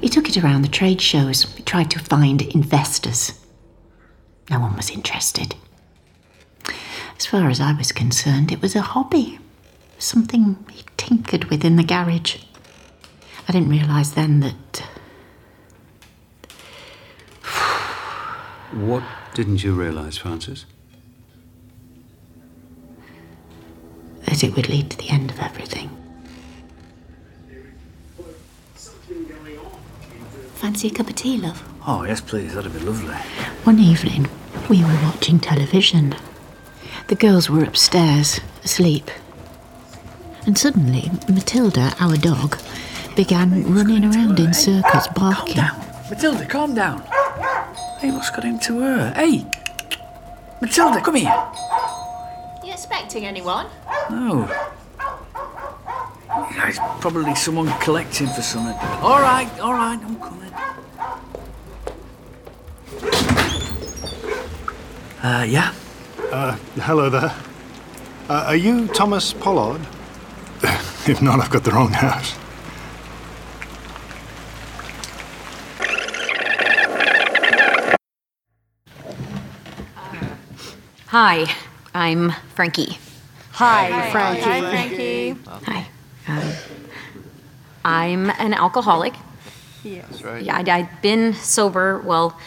He 0.00 0.08
took 0.08 0.28
it 0.28 0.36
around 0.36 0.62
the 0.62 0.68
trade 0.68 1.00
shows, 1.00 1.44
he 1.54 1.62
tried 1.62 1.90
to 1.92 1.98
find 1.98 2.42
investors. 2.42 3.32
No 4.50 4.60
one 4.60 4.76
was 4.76 4.90
interested. 4.90 5.54
As 7.16 7.26
far 7.26 7.48
as 7.48 7.60
I 7.60 7.72
was 7.72 7.92
concerned, 7.92 8.52
it 8.52 8.60
was 8.60 8.76
a 8.76 8.82
hobby, 8.82 9.38
something 9.98 10.64
he 10.70 10.84
tinkered 10.96 11.44
with 11.44 11.64
in 11.64 11.76
the 11.76 11.84
garage. 11.84 12.36
I 13.48 13.52
didn't 13.52 13.70
realise 13.70 14.10
then 14.10 14.40
that 14.40 14.84
What 18.72 19.04
didn't 19.34 19.62
you 19.62 19.72
realize, 19.72 20.18
Frances? 20.18 20.66
that 24.26 24.42
it 24.42 24.56
would 24.56 24.68
lead 24.68 24.90
to 24.90 24.96
the 24.98 25.10
end 25.10 25.30
of 25.30 25.38
everything. 25.38 25.90
Fancy 30.54 30.88
a 30.88 30.90
cup 30.90 31.08
of 31.08 31.14
tea, 31.16 31.36
love? 31.36 31.62
Oh, 31.86 32.04
yes, 32.04 32.20
please, 32.20 32.54
that'd 32.54 32.72
be 32.72 32.78
lovely. 32.80 33.14
One 33.64 33.78
evening, 33.78 34.28
we 34.68 34.82
were 34.82 35.00
watching 35.02 35.38
television. 35.38 36.14
The 37.08 37.14
girls 37.14 37.50
were 37.50 37.64
upstairs, 37.64 38.40
asleep. 38.64 39.10
And 40.46 40.56
suddenly, 40.56 41.10
Matilda, 41.28 41.94
our 42.00 42.16
dog, 42.16 42.58
began 43.16 43.74
running 43.74 44.04
around 44.04 44.38
in 44.40 44.54
circles, 44.54 45.08
barking. 45.08 45.54
Calm 45.54 45.66
down. 45.76 46.10
Matilda, 46.10 46.46
calm 46.46 46.74
down. 46.74 47.00
Hey, 48.00 48.10
what's 48.10 48.30
got 48.30 48.44
into 48.44 48.80
her? 48.80 49.12
Hey! 49.14 49.46
Matilda, 50.60 51.00
come 51.00 51.16
here. 51.16 51.46
You 52.64 52.72
expecting 52.72 53.26
anyone? 53.26 53.66
Oh. 53.86 54.73
Yeah, 56.34 56.68
it's 56.68 56.78
probably 57.00 57.34
someone 57.34 57.68
collecting 57.80 58.26
for 58.26 58.42
something. 58.42 58.76
All 59.00 59.20
right, 59.20 59.48
all 59.60 59.72
right, 59.72 59.98
I'm 59.98 60.16
coming. 60.20 60.52
Uh, 65.22 65.44
yeah? 65.44 65.72
Uh, 66.32 66.56
hello 66.76 67.08
there. 67.08 67.34
Uh, 68.28 68.44
are 68.46 68.56
you 68.56 68.88
Thomas 68.88 69.32
Pollard? 69.32 69.80
if 70.62 71.22
not, 71.22 71.40
I've 71.40 71.50
got 71.50 71.64
the 71.64 71.70
wrong 71.70 71.92
house. 71.92 72.34
Hi. 81.06 81.46
I'm 81.94 82.32
Frankie. 82.56 82.98
Hi, 83.52 84.10
Frankie. 84.10 84.40
Hi, 84.42 84.60
Frankie. 84.60 85.36
Hi. 85.46 85.86
Um, 86.28 86.52
I'm 87.84 88.30
an 88.30 88.54
alcoholic. 88.54 89.14
Yeah. 89.82 90.02
That's 90.08 90.22
right. 90.22 90.42
Yeah, 90.42 90.56
I, 90.66 90.70
I've 90.78 91.02
been 91.02 91.34
sober, 91.34 92.00
well, 92.00 92.38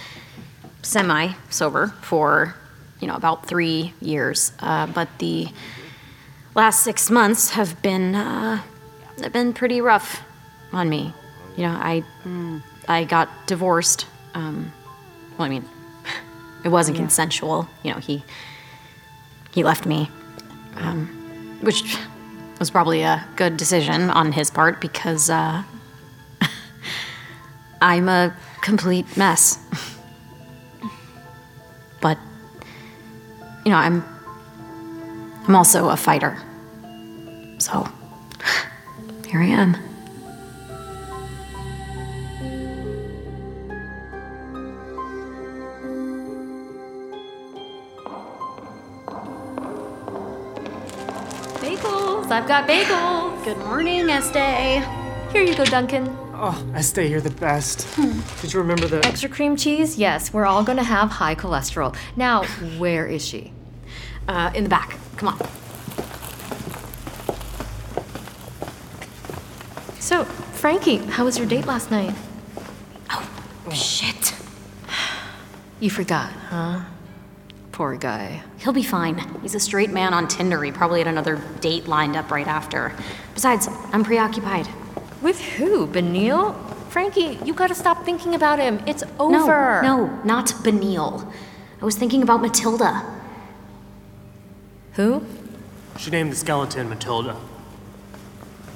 semi 0.82 1.34
sober 1.50 1.88
for, 2.02 2.56
you 3.00 3.08
know, 3.08 3.16
about 3.16 3.46
three 3.46 3.94
years. 4.02 4.52
Uh, 4.60 4.88
but 4.88 5.08
the 5.20 5.48
last 6.56 6.82
six 6.84 7.10
months 7.12 7.52
have 7.52 7.80
been, 7.82 8.16
uh, 8.16 8.62
have 9.22 9.34
been 9.34 9.54
pretty 9.54 9.82
rough 9.82 10.22
on 10.72 10.90
me. 10.90 11.14
You 11.56 11.64
know, 11.64 11.74
I, 11.80 12.04
I 12.88 13.04
got 13.04 13.30
divorced. 13.46 14.08
Um, 14.34 14.72
well, 15.38 15.46
I 15.46 15.50
mean, 15.50 15.66
it 16.64 16.70
wasn't 16.70 16.98
Yeah. 16.98 17.04
consensual. 17.04 17.68
You 17.84 17.94
know, 17.94 18.00
he, 18.00 18.24
he 19.52 19.64
left 19.64 19.86
me, 19.86 20.10
um, 20.78 21.08
which 21.62 21.96
was 22.60 22.70
probably 22.72 23.02
a 23.02 23.26
good 23.36 23.58
decision 23.58 24.10
on 24.10 24.32
his 24.32 24.50
part 24.50 24.82
because 24.82 25.30
uh, 25.30 25.64
I'm 27.82 28.10
a 28.10 28.36
complete 28.62 29.18
mess. 29.18 29.60
but 32.02 32.18
you 33.66 33.72
know, 33.72 33.78
I'm 33.78 34.04
I'm 35.48 35.56
also 35.56 35.90
a 35.90 35.98
fighter. 35.98 36.38
So 37.60 37.88
here 39.28 39.42
I 39.42 39.46
am. 39.46 39.87
I've 52.38 52.48
got 52.48 52.68
bagels! 52.68 53.44
Good 53.44 53.58
morning, 53.58 54.08
Estee. 54.12 54.86
Here 55.32 55.42
you 55.42 55.56
go, 55.56 55.66
Duncan. 55.66 56.06
Oh, 56.36 56.72
Estee, 56.76 57.08
you're 57.08 57.20
the 57.20 57.32
best. 57.32 57.88
Did 58.44 58.54
you 58.54 58.60
remember 58.60 58.86
the. 58.86 59.04
Extra 59.08 59.28
cream 59.28 59.56
cheese? 59.56 59.98
Yes, 59.98 60.32
we're 60.32 60.46
all 60.46 60.64
gonna 60.64 60.84
have 60.84 61.10
high 61.10 61.34
cholesterol. 61.34 61.96
Now, 62.16 62.44
where 62.78 63.08
is 63.08 63.26
she? 63.26 63.54
Uh, 64.28 64.52
in 64.54 64.64
the 64.64 64.70
back. 64.70 65.00
Come 65.16 65.30
on. 65.30 65.40
So, 70.00 70.24
Frankie, 70.24 70.98
how 70.98 71.26
was 71.26 71.40
your 71.40 71.48
date 71.48 71.66
last 71.66 71.90
night? 71.90 72.14
Oh, 73.10 73.28
shit. 73.74 74.36
You 75.80 75.90
forgot, 75.90 76.32
huh? 76.52 76.82
Poor 77.72 77.98
guy. 77.98 78.44
He'll 78.68 78.74
be 78.74 78.84
fine. 78.84 79.18
He's 79.42 79.56
a 79.56 79.62
straight 79.62 79.92
man 79.92 80.14
on 80.14 80.28
Tinder. 80.28 80.62
He 80.62 80.74
probably 80.74 81.00
had 81.00 81.08
another 81.08 81.42
date 81.62 81.88
lined 81.88 82.18
up 82.18 82.30
right 82.30 82.48
after. 82.48 82.92
Besides, 83.34 83.70
I'm 83.94 84.04
preoccupied. 84.04 84.68
With 85.22 85.40
who? 85.40 85.88
Benil? 85.88 86.54
Frankie, 86.90 87.40
you 87.46 87.54
gotta 87.54 87.74
stop 87.74 88.04
thinking 88.04 88.36
about 88.36 88.60
him. 88.60 88.84
It's 88.86 89.06
over. 89.22 89.82
No, 89.82 90.08
no, 90.08 90.24
not 90.26 90.48
Benil. 90.66 91.32
I 91.82 91.86
was 91.86 91.96
thinking 91.96 92.22
about 92.22 92.42
Matilda. 92.42 93.06
Who? 94.96 95.24
She 95.98 96.12
named 96.12 96.34
the 96.34 96.36
skeleton 96.36 96.90
Matilda. 96.90 97.38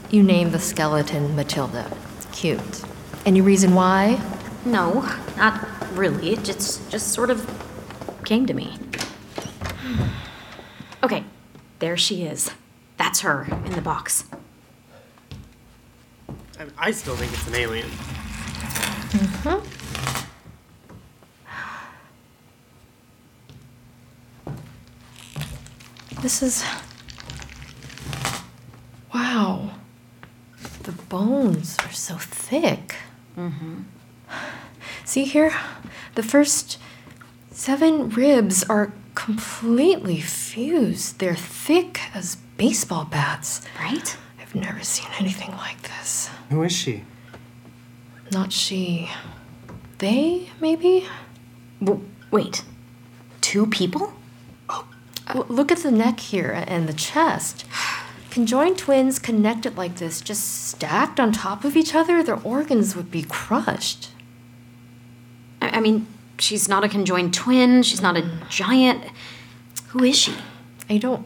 You 0.09 0.23
named 0.23 0.53
the 0.53 0.59
skeleton 0.59 1.35
Matilda. 1.35 1.91
Cute. 2.31 2.85
Any 3.25 3.41
reason 3.41 3.75
why? 3.75 4.21
No, 4.63 5.01
not 5.35 5.67
really. 5.97 6.31
It 6.31 6.45
just 6.45 6.89
just 6.89 7.09
sort 7.11 7.29
of 7.29 7.45
came 8.23 8.45
to 8.45 8.53
me. 8.53 8.77
Okay, 11.03 11.23
there 11.79 11.97
she 11.97 12.23
is. 12.23 12.51
That's 12.97 13.21
her 13.21 13.47
in 13.65 13.71
the 13.71 13.81
box. 13.81 14.25
I, 16.59 16.67
I 16.77 16.91
still 16.91 17.15
think 17.15 17.33
it's 17.33 17.47
an 17.47 17.55
alien. 17.55 17.87
Mm-hmm. 19.09 19.81
This 26.21 26.43
is. 26.43 26.63
Wow. 29.13 29.71
The 30.83 30.91
bones 30.91 31.77
are 31.79 31.91
so 31.91 32.15
thick. 32.17 32.95
Mm-hmm. 33.35 33.81
See 35.03 35.25
here? 35.25 35.51
The 36.15 36.23
first 36.23 36.77
seven 37.51 38.09
ribs 38.09 38.63
are 38.65 38.93
completely 39.25 40.19
fused. 40.19 41.19
They're 41.19 41.35
thick 41.35 41.99
as 42.15 42.37
baseball 42.57 43.05
bats. 43.05 43.61
Right? 43.79 44.17
I've 44.39 44.55
never 44.55 44.83
seen 44.83 45.09
anything 45.19 45.51
like 45.51 45.81
this. 45.83 46.29
Who 46.49 46.63
is 46.63 46.71
she? 46.71 47.03
Not 48.31 48.51
she. 48.51 49.11
They, 49.99 50.49
maybe? 50.59 51.07
W- 51.83 52.03
wait. 52.31 52.63
Two 53.41 53.67
people? 53.67 54.13
Oh, 54.69 54.87
w- 55.27 55.45
Look 55.53 55.71
at 55.71 55.79
the 55.79 55.91
neck 55.91 56.19
here 56.19 56.63
and 56.67 56.89
the 56.89 56.93
chest. 56.93 57.65
Conjoined 58.31 58.79
twins 58.79 59.19
connected 59.19 59.77
like 59.77 59.97
this, 59.97 60.19
just 60.21 60.65
stacked 60.67 61.19
on 61.19 61.31
top 61.31 61.63
of 61.63 61.75
each 61.75 61.93
other, 61.93 62.23
their 62.23 62.39
organs 62.43 62.95
would 62.95 63.11
be 63.11 63.21
crushed. 63.23 64.09
I, 65.61 65.77
I 65.77 65.79
mean, 65.79 66.07
she's 66.41 66.67
not 66.67 66.83
a 66.83 66.89
conjoined 66.89 67.33
twin. 67.33 67.83
She's 67.83 68.01
not 68.01 68.17
a 68.17 68.29
giant. 68.49 69.03
Who 69.89 70.03
is 70.03 70.17
she? 70.17 70.33
I 70.89 70.97
don't. 70.97 71.25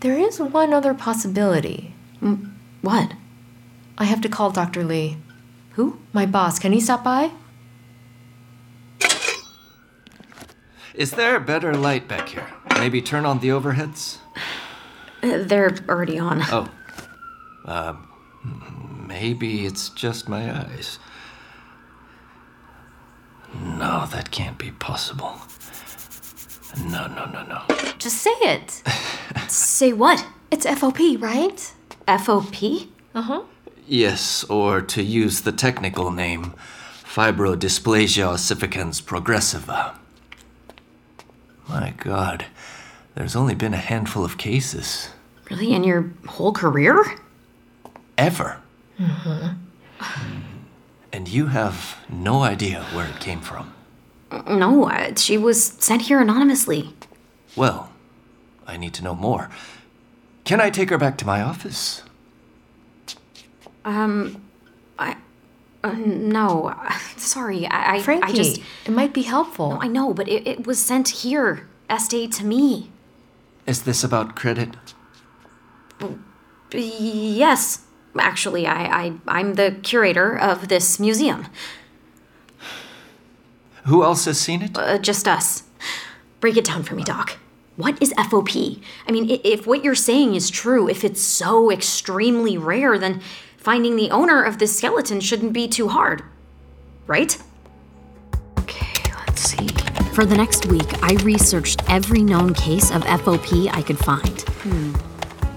There 0.00 0.18
is 0.18 0.38
one 0.40 0.72
other 0.72 0.94
possibility. 0.94 1.94
Mm, 2.22 2.52
What? 2.82 3.12
I 3.98 4.04
have 4.04 4.20
to 4.22 4.28
call 4.28 4.50
Dr. 4.50 4.84
Lee. 4.84 5.16
Who? 5.72 5.98
My 6.12 6.26
boss. 6.26 6.58
Can 6.58 6.72
he 6.72 6.80
stop 6.80 7.02
by? 7.02 7.30
Is 10.94 11.10
there 11.12 11.36
a 11.36 11.40
better 11.40 11.74
light 11.74 12.08
back 12.08 12.28
here? 12.30 12.46
Maybe 12.78 13.02
turn 13.02 13.26
on 13.26 13.40
the 13.40 13.48
overheads? 13.48 14.18
Uh, 15.22 15.38
they're 15.42 15.74
already 15.88 16.18
on. 16.18 16.40
Oh. 16.50 16.68
Um, 17.66 19.04
maybe 19.08 19.66
it's 19.66 19.88
just 19.90 20.28
my 20.28 20.50
eyes. 20.64 20.98
No, 23.62 24.06
that 24.06 24.30
can't 24.30 24.58
be 24.58 24.70
possible. 24.70 25.40
No, 26.84 27.06
no, 27.06 27.24
no, 27.26 27.44
no. 27.44 27.62
Just 27.98 28.18
say 28.18 28.30
it. 28.40 28.82
Say 29.48 29.92
what? 29.92 30.26
It's 30.50 30.66
FOP, 30.66 31.20
right? 31.20 31.72
FOP? 32.06 32.88
Uh 33.14 33.22
huh. 33.22 33.42
Yes, 33.86 34.44
or 34.44 34.80
to 34.82 35.02
use 35.02 35.42
the 35.42 35.52
technical 35.52 36.10
name, 36.10 36.54
fibrodysplasia 37.04 38.26
ossificans 38.26 39.00
progressiva. 39.00 39.96
My 41.68 41.94
god, 41.96 42.46
there's 43.14 43.36
only 43.36 43.54
been 43.54 43.74
a 43.74 43.78
handful 43.78 44.24
of 44.24 44.38
cases. 44.38 45.10
Really? 45.50 45.72
In 45.72 45.84
your 45.84 46.10
whole 46.26 46.52
career? 46.52 47.04
Ever. 48.18 48.60
Mm-hmm. 49.00 49.48
And 51.16 51.28
you 51.28 51.46
have 51.46 51.96
no 52.10 52.42
idea 52.42 52.82
where 52.92 53.06
it 53.06 53.20
came 53.20 53.40
from. 53.40 53.72
No, 54.46 54.84
uh, 54.90 55.14
she 55.14 55.38
was 55.38 55.64
sent 55.64 56.02
here 56.02 56.20
anonymously. 56.20 56.90
Well, 57.56 57.90
I 58.66 58.76
need 58.76 58.92
to 58.92 59.02
know 59.02 59.14
more. 59.14 59.48
Can 60.44 60.60
I 60.60 60.68
take 60.68 60.90
her 60.90 60.98
back 60.98 61.16
to 61.16 61.24
my 61.24 61.40
office? 61.40 62.02
Um, 63.86 64.42
I. 64.98 65.16
Uh, 65.82 65.92
no, 65.94 66.74
sorry. 67.16 67.66
I, 67.66 67.94
I, 67.94 68.02
Frankie, 68.02 68.32
I 68.32 68.32
just. 68.34 68.60
it 68.84 68.90
might 68.90 69.14
be 69.14 69.22
helpful. 69.22 69.70
No, 69.70 69.80
I 69.80 69.88
know, 69.88 70.12
but 70.12 70.28
it, 70.28 70.46
it 70.46 70.66
was 70.66 70.78
sent 70.78 71.08
here. 71.24 71.66
Estate 71.88 72.32
to 72.32 72.44
me. 72.44 72.90
Is 73.66 73.84
this 73.84 74.04
about 74.04 74.36
credit? 74.36 74.76
Yes, 76.72 77.86
actually, 78.20 78.66
I, 78.66 79.04
I 79.04 79.12
I'm 79.26 79.54
the 79.54 79.76
curator 79.82 80.38
of 80.38 80.68
this 80.68 80.98
museum. 80.98 81.46
Who 83.84 84.02
else 84.02 84.24
has 84.24 84.38
seen 84.40 84.62
it? 84.62 84.76
Uh, 84.76 84.98
just 84.98 85.28
us. 85.28 85.62
Break 86.40 86.56
it 86.56 86.64
down 86.64 86.82
for 86.82 86.94
me, 86.94 87.04
Doc. 87.04 87.38
What 87.76 88.00
is 88.02 88.12
FOP? 88.14 88.82
I 89.06 89.12
mean, 89.12 89.40
if 89.44 89.66
what 89.66 89.84
you're 89.84 89.94
saying 89.94 90.34
is 90.34 90.50
true, 90.50 90.88
if 90.88 91.04
it's 91.04 91.20
so 91.20 91.70
extremely 91.70 92.56
rare, 92.56 92.98
then 92.98 93.20
finding 93.56 93.96
the 93.96 94.10
owner 94.10 94.42
of 94.42 94.58
this 94.58 94.76
skeleton 94.76 95.20
shouldn't 95.20 95.52
be 95.52 95.68
too 95.68 95.88
hard. 95.88 96.22
Right? 97.06 97.40
Okay, 98.60 99.12
let's 99.26 99.42
see. 99.42 99.68
For 100.14 100.24
the 100.24 100.36
next 100.36 100.66
week, 100.66 101.02
I 101.02 101.14
researched 101.22 101.82
every 101.88 102.22
known 102.22 102.54
case 102.54 102.90
of 102.90 103.02
FOP 103.04 103.68
I 103.72 103.82
could 103.82 103.98
find. 103.98 104.44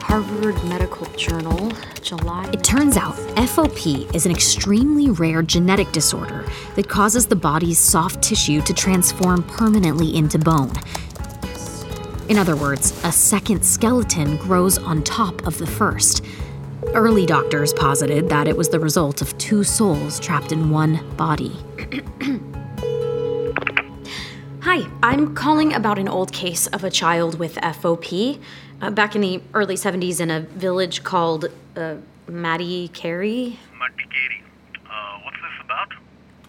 Harvard 0.10 0.56
Medical 0.64 1.06
Journal, 1.12 1.72
July. 2.02 2.50
It 2.52 2.64
turns 2.64 2.98
out 2.98 3.14
FOP 3.38 4.12
is 4.16 4.26
an 4.26 4.32
extremely 4.32 5.12
rare 5.12 5.44
genetic 5.44 5.92
disorder 5.92 6.48
that 6.76 6.90
causes 6.90 7.28
the 7.28 7.36
body's 7.36 7.78
soft 7.78 8.24
tissue 8.24 8.60
to 8.62 8.74
transform 8.74 9.44
permanently 9.44 10.16
into 10.16 10.40
bone. 10.40 10.74
In 12.28 12.40
other 12.40 12.56
words, 12.56 13.00
a 13.04 13.12
second 13.12 13.64
skeleton 13.64 14.38
grows 14.38 14.80
on 14.80 15.04
top 15.04 15.46
of 15.46 15.60
the 15.60 15.68
first. 15.68 16.26
Early 16.96 17.28
doctors 17.28 17.72
posited 17.72 18.30
that 18.30 18.48
it 18.48 18.58
was 18.58 18.70
the 18.70 18.80
result 18.80 19.22
of 19.22 19.38
two 19.38 19.64
souls 19.64 20.20
trapped 20.20 20.52
in 20.52 20.72
one 20.72 21.08
body. 21.18 21.56
Hi, 24.62 24.90
I'm 25.04 25.36
calling 25.36 25.74
about 25.74 26.00
an 26.00 26.08
old 26.08 26.34
case 26.34 26.66
of 26.68 26.84
a 26.84 26.90
child 26.90 27.38
with 27.38 27.56
FOP. 27.58 28.42
Uh, 28.82 28.90
back 28.90 29.16
in 29.16 29.22
the 29.22 29.42
early 29.54 29.76
70s 29.76 30.22
in 30.22 30.32
a 30.32 30.40
village 30.42 31.04
called 31.04 31.46
uh, 31.76 31.96
Matty 32.28 32.88
Carey. 32.90 33.60
Matty 33.78 34.06
Carey. 34.10 34.44
Uh, 34.90 35.20
what's 35.24 35.38
this 35.38 35.66
about? 35.66 35.94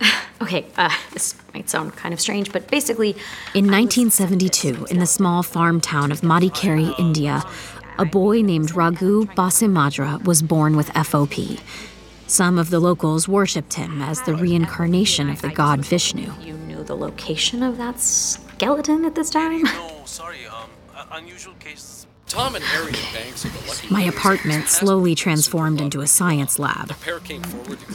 Okay, 0.43 0.64
uh, 0.79 0.88
this 1.12 1.35
might 1.53 1.69
sound 1.69 1.95
kind 1.97 2.14
of 2.14 2.21
strange, 2.21 2.51
but 2.51 2.66
basically. 2.71 3.11
In 3.55 3.66
1972, 3.66 4.87
in 4.87 4.99
the 4.99 5.07
small 5.07 5.43
farm 5.43 5.83
town 5.83 6.11
of 6.11 6.23
Madikeri, 6.23 6.99
India, 6.99 7.45
a 7.99 8.07
boy 8.07 8.40
named 8.40 8.75
Raghu 8.75 9.27
Basimadra 9.27 10.25
was 10.25 10.40
born 10.40 10.77
with 10.77 10.88
FOP. 10.95 11.61
Some 12.27 12.57
of 12.59 12.71
the 12.71 12.81
locals 12.81 13.29
worshipped 13.29 13.75
him 13.75 14.01
as 14.01 14.23
the 14.23 14.35
reincarnation 14.35 15.29
of 15.29 15.43
the 15.43 15.51
god 15.51 15.85
Vishnu. 15.85 16.33
You 16.40 16.55
knew 16.55 16.85
the 16.85 16.97
location 16.97 17.62
of 17.62 17.77
that 17.77 18.01
skeleton 18.01 19.05
at 19.05 19.14
this 19.14 19.29
time? 19.29 19.64
No, 19.64 20.03
sorry, 20.07 20.47
um, 20.47 20.71
unusual 21.11 21.55
cases. 21.61 22.07
Tom 22.31 22.55
and 22.55 22.64
Harriet 22.64 22.97
Banks 23.12 23.45
of 23.45 23.53
the 23.53 23.69
Lucky 23.69 23.93
My 23.93 24.03
apartment 24.03 24.69
slowly 24.69 25.16
transformed 25.16 25.81
into 25.81 26.01
a 26.01 26.07
science 26.07 26.61
lab. 26.61 26.95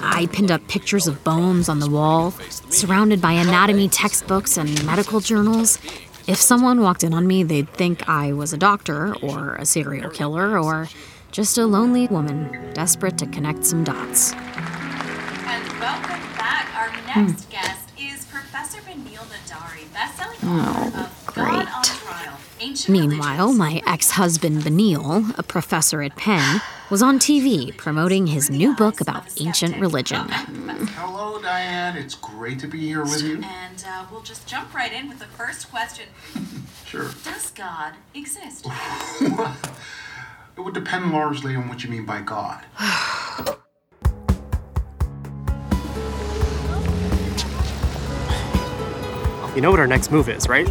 I 0.01 0.25
pinned 0.25 0.51
up 0.51 0.67
pictures 0.67 1.07
of 1.07 1.23
bones 1.23 1.69
on 1.69 1.79
the 1.79 1.89
wall, 1.89 2.31
surrounded 2.69 3.21
by 3.21 3.31
anatomy 3.31 3.87
textbooks 3.87 4.57
and 4.57 4.85
medical 4.85 5.21
journals. 5.21 5.79
If 6.27 6.35
someone 6.35 6.81
walked 6.81 7.05
in 7.05 7.13
on 7.13 7.25
me, 7.27 7.43
they'd 7.43 7.69
think 7.69 8.09
I 8.09 8.33
was 8.33 8.51
a 8.51 8.57
doctor, 8.57 9.15
or 9.21 9.55
a 9.55 9.65
serial 9.65 10.09
killer, 10.09 10.59
or 10.59 10.89
just 11.31 11.57
a 11.57 11.65
lonely 11.65 12.07
woman 12.07 12.73
desperate 12.73 13.17
to 13.19 13.27
connect 13.27 13.63
some 13.63 13.85
dots. 13.85 14.33
And 14.33 15.79
welcome 15.79 16.19
back. 16.35 16.75
Our 16.75 16.89
hmm. 16.89 17.27
next 17.27 17.49
guest 17.49 17.89
is 17.97 18.25
Professor 18.25 18.81
Benil 18.81 19.23
Nadari, 19.27 19.93
best-selling 19.93 20.39
oh, 20.43 20.59
author 20.59 20.91
Oh, 20.97 21.03
of 21.05 21.35
God 21.35 21.47
on 21.47 21.65
Trial. 21.65 21.77
Ancient 21.77 22.04
Meanwhile, 22.87 23.53
my 23.53 23.81
ex 23.85 24.11
husband 24.11 24.61
Benil, 24.61 25.37
a 25.37 25.43
professor 25.43 26.01
at 26.01 26.15
Penn, 26.15 26.61
was 26.89 27.01
on 27.01 27.19
TV 27.19 27.75
promoting 27.75 28.27
his 28.27 28.49
new 28.49 28.73
book 28.75 29.01
about 29.01 29.25
ancient 29.41 29.77
religion. 29.77 30.27
Hello, 30.29 31.41
Diane. 31.41 31.97
It's 31.97 32.15
great 32.15 32.59
to 32.59 32.67
be 32.67 32.79
here 32.79 33.03
with 33.03 33.21
you. 33.21 33.41
And 33.43 33.83
uh, 33.87 34.05
we'll 34.09 34.21
just 34.21 34.47
jump 34.47 34.73
right 34.73 34.93
in 34.93 35.09
with 35.09 35.19
the 35.19 35.25
first 35.25 35.69
question. 35.69 36.05
Sure. 36.85 37.09
Does 37.23 37.49
God 37.51 37.93
exist? 38.13 38.67
It 40.57 40.61
would 40.61 40.73
depend 40.75 41.11
largely 41.11 41.53
on 41.55 41.67
what 41.67 41.83
you 41.83 41.89
mean 41.89 42.05
by 42.05 42.21
God. 42.21 42.63
You 49.55 49.61
know 49.61 49.71
what 49.71 49.79
our 49.79 49.87
next 49.87 50.11
move 50.11 50.27
is, 50.27 50.49
right? 50.49 50.67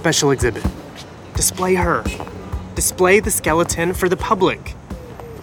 Special 0.00 0.30
exhibit. 0.30 0.64
Display 1.34 1.74
her. 1.74 2.02
Display 2.74 3.20
the 3.20 3.30
skeleton 3.30 3.92
for 3.92 4.08
the 4.08 4.16
public. 4.16 4.74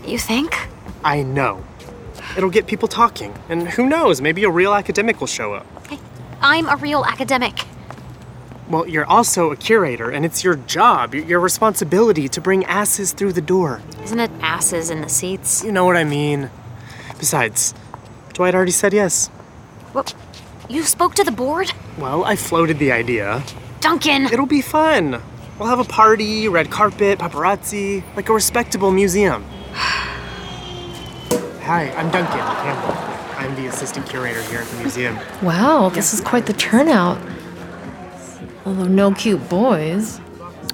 You 0.04 0.18
think? 0.18 0.58
I 1.04 1.22
know. 1.22 1.64
It'll 2.36 2.50
get 2.50 2.66
people 2.66 2.88
talking, 2.88 3.36
and 3.50 3.68
who 3.68 3.88
knows, 3.88 4.20
maybe 4.20 4.44
a 4.46 4.50
real 4.50 4.74
academic 4.74 5.20
will 5.20 5.28
show 5.28 5.54
up. 5.54 5.68
I'm 6.42 6.68
a 6.70 6.76
real 6.76 7.06
academic. 7.06 7.66
Well, 8.68 8.88
you're 8.88 9.06
also 9.06 9.52
a 9.52 9.56
curator, 9.56 10.10
and 10.10 10.26
it's 10.26 10.44
your 10.44 10.56
job, 10.56 11.14
your 11.14 11.40
responsibility 11.40 12.28
to 12.28 12.42
bring 12.42 12.66
asses 12.66 13.14
through 13.14 13.34
the 13.34 13.42
door. 13.42 13.84
Isn't 14.02 14.20
it 14.20 14.32
asses 14.42 14.90
in 14.90 15.02
the 15.02 15.10
seats? 15.10 15.64
You 15.64 15.72
know 15.72 15.86
what 15.86 15.98
I 15.98 16.04
mean. 16.04 16.50
Besides, 17.20 17.76
Dwight 18.34 18.56
already 18.56 18.72
said 18.72 18.92
yes. 18.92 19.28
What? 19.94 20.16
You 20.68 20.82
spoke 20.82 21.14
to 21.14 21.24
the 21.24 21.32
board? 21.32 21.72
Well, 22.00 22.26
I 22.26 22.36
floated 22.36 22.80
the 22.80 22.92
idea. 22.92 23.44
Duncan! 23.80 24.26
It'll 24.26 24.46
be 24.46 24.62
fun. 24.62 25.22
We'll 25.60 25.70
have 25.70 25.80
a 25.80 25.84
party, 25.84 26.48
red 26.48 26.70
carpet, 26.70 27.20
paparazzi, 27.20 28.04
like 28.16 28.30
a 28.30 28.34
respectable 28.34 28.92
museum. 28.92 29.44
Hi, 31.64 31.92
I'm 31.96 32.10
Duncan 32.12 32.38
Campbell. 32.38 32.94
I'm 33.38 33.56
the 33.56 33.68
assistant 33.68 34.08
curator 34.08 34.42
here 34.44 34.60
at 34.60 34.68
the 34.68 34.78
museum. 34.78 35.18
Wow, 35.42 35.90
this 35.90 36.14
is 36.14 36.22
quite 36.22 36.46
the 36.46 36.54
turnout. 36.54 37.20
Although 38.66 38.86
no 38.88 39.14
cute 39.14 39.48
boys. 39.50 40.20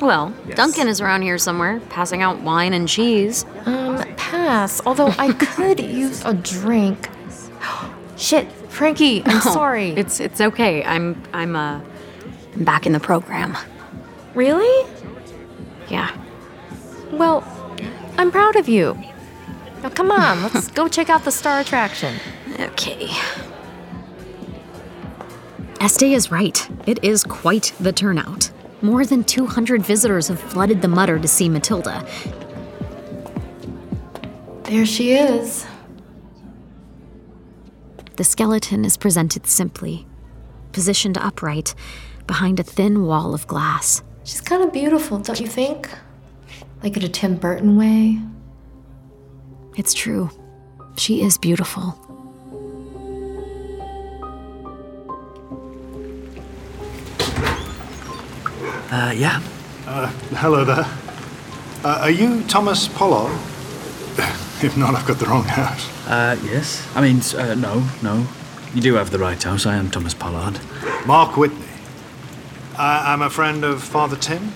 Well, 0.01 0.33
Duncan 0.55 0.87
is 0.87 0.99
around 1.01 1.21
here 1.21 1.37
somewhere, 1.37 1.79
passing 1.89 2.21
out 2.21 2.41
wine 2.41 2.73
and 2.73 2.87
cheese. 2.87 3.45
Um, 3.65 3.97
pass. 4.17 4.81
Although 4.85 5.13
I 5.17 5.31
could 5.55 5.79
use 5.79 6.23
a 6.25 6.33
drink. 6.33 7.09
Shit, 8.17 8.51
Frankie, 8.69 9.23
I'm 9.25 9.37
Oh, 9.37 9.39
sorry. 9.53 9.89
It's 9.91 10.19
it's 10.19 10.41
okay. 10.41 10.83
I'm 10.83 11.21
I'm 11.33 11.55
uh 11.55 11.79
I'm 12.55 12.63
back 12.63 12.85
in 12.85 12.93
the 12.93 12.99
program. 12.99 13.57
Really? 14.35 14.89
Yeah. 15.89 16.15
Well, 17.11 17.43
I'm 18.17 18.31
proud 18.31 18.55
of 18.55 18.67
you. 18.69 18.97
Now 19.81 19.89
come 19.89 20.11
on, 20.11 20.41
let's 20.43 20.67
go 20.69 20.87
check 20.87 21.09
out 21.09 21.25
the 21.25 21.31
star 21.31 21.59
attraction. 21.59 22.15
Okay. 22.59 23.09
Este 25.81 26.03
is 26.03 26.31
right. 26.31 26.69
It 26.87 27.03
is 27.03 27.23
quite 27.23 27.73
the 27.79 27.91
turnout. 27.91 28.49
More 28.81 29.05
than 29.05 29.23
200 29.23 29.81
visitors 29.81 30.27
have 30.27 30.39
flooded 30.39 30.81
the 30.81 30.87
mutter 30.87 31.19
to 31.19 31.27
see 31.27 31.49
Matilda. 31.49 32.05
There 34.63 34.85
she 34.85 35.13
is. 35.13 35.65
The 38.15 38.23
skeleton 38.23 38.85
is 38.85 38.95
presented 38.95 39.47
simply, 39.47 40.05
positioned 40.71 41.17
upright 41.17 41.75
behind 42.27 42.59
a 42.59 42.63
thin 42.63 43.05
wall 43.05 43.33
of 43.33 43.47
glass. 43.47 44.03
She's 44.23 44.41
kind 44.41 44.63
of 44.63 44.71
beautiful, 44.71 45.19
don't 45.19 45.39
you 45.39 45.47
think? 45.47 45.89
Like 46.81 46.97
in 46.97 47.03
a 47.03 47.07
Tim 47.07 47.35
Burton 47.35 47.77
way. 47.77 48.19
It's 49.75 49.93
true. 49.93 50.29
She 50.97 51.21
is 51.21 51.37
beautiful. 51.37 51.97
Uh, 58.91 59.11
yeah. 59.15 59.41
Uh, 59.87 60.07
hello 60.35 60.63
there. 60.63 60.85
Uh, 61.83 61.99
are 62.01 62.11
you 62.11 62.43
Thomas 62.43 62.87
Pollard? 62.87 63.31
if 64.63 64.77
not, 64.77 64.93
I've 64.95 65.05
got 65.07 65.17
the 65.19 65.25
wrong 65.25 65.43
house. 65.43 65.89
Uh, 66.07 66.37
yes. 66.43 66.87
I 66.95 67.01
mean, 67.01 67.21
uh, 67.35 67.55
no, 67.55 67.83
no. 68.01 68.27
You 68.75 68.81
do 68.81 68.93
have 68.93 69.09
the 69.09 69.19
right 69.19 69.41
house. 69.41 69.65
I 69.65 69.75
am 69.75 69.89
Thomas 69.89 70.13
Pollard. 70.13 70.59
Mark 71.05 71.37
Whitney. 71.37 71.72
I- 72.77 73.13
I'm 73.13 73.21
a 73.21 73.29
friend 73.29 73.63
of 73.63 73.83
Father 73.83 74.15
Tim 74.15 74.51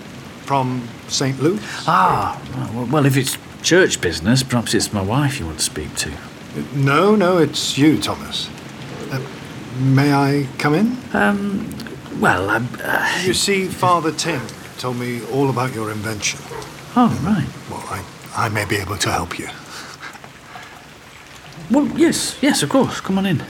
from 0.45 0.87
St. 1.07 1.41
Luke's. 1.41 1.63
Ah, 1.87 2.39
well, 2.73 2.85
well, 2.85 3.05
if 3.05 3.17
it's 3.17 3.37
church 3.63 3.99
business, 4.01 4.43
perhaps 4.43 4.73
it's 4.73 4.93
my 4.93 5.01
wife 5.01 5.39
you 5.39 5.45
want 5.45 5.59
to 5.59 5.63
speak 5.63 5.93
to. 5.95 6.11
No, 6.73 7.15
no, 7.15 7.37
it's 7.37 7.77
you, 7.77 7.97
Thomas. 7.99 8.49
Uh, 9.11 9.21
may 9.79 10.13
I 10.13 10.47
come 10.57 10.73
in? 10.73 10.97
Um, 11.13 11.69
well, 12.19 12.49
I'm. 12.49 12.67
Uh... 12.83 13.21
You 13.23 13.33
see, 13.33 13.67
Father 13.67 14.11
Tim 14.11 14.41
told 14.79 14.97
me 14.97 15.21
all 15.31 15.49
about 15.49 15.73
your 15.73 15.91
invention. 15.91 16.39
Oh, 16.95 17.09
right. 17.23 17.47
Well, 17.69 17.83
I, 17.89 18.03
I 18.45 18.49
may 18.49 18.65
be 18.65 18.77
able 18.77 18.97
to 18.97 19.11
help 19.11 19.37
you. 19.37 19.49
Well, 21.69 21.85
yes, 21.97 22.37
yes, 22.41 22.63
of 22.63 22.69
course. 22.69 23.01
Come 23.01 23.17
on 23.17 23.25
in. 23.25 23.43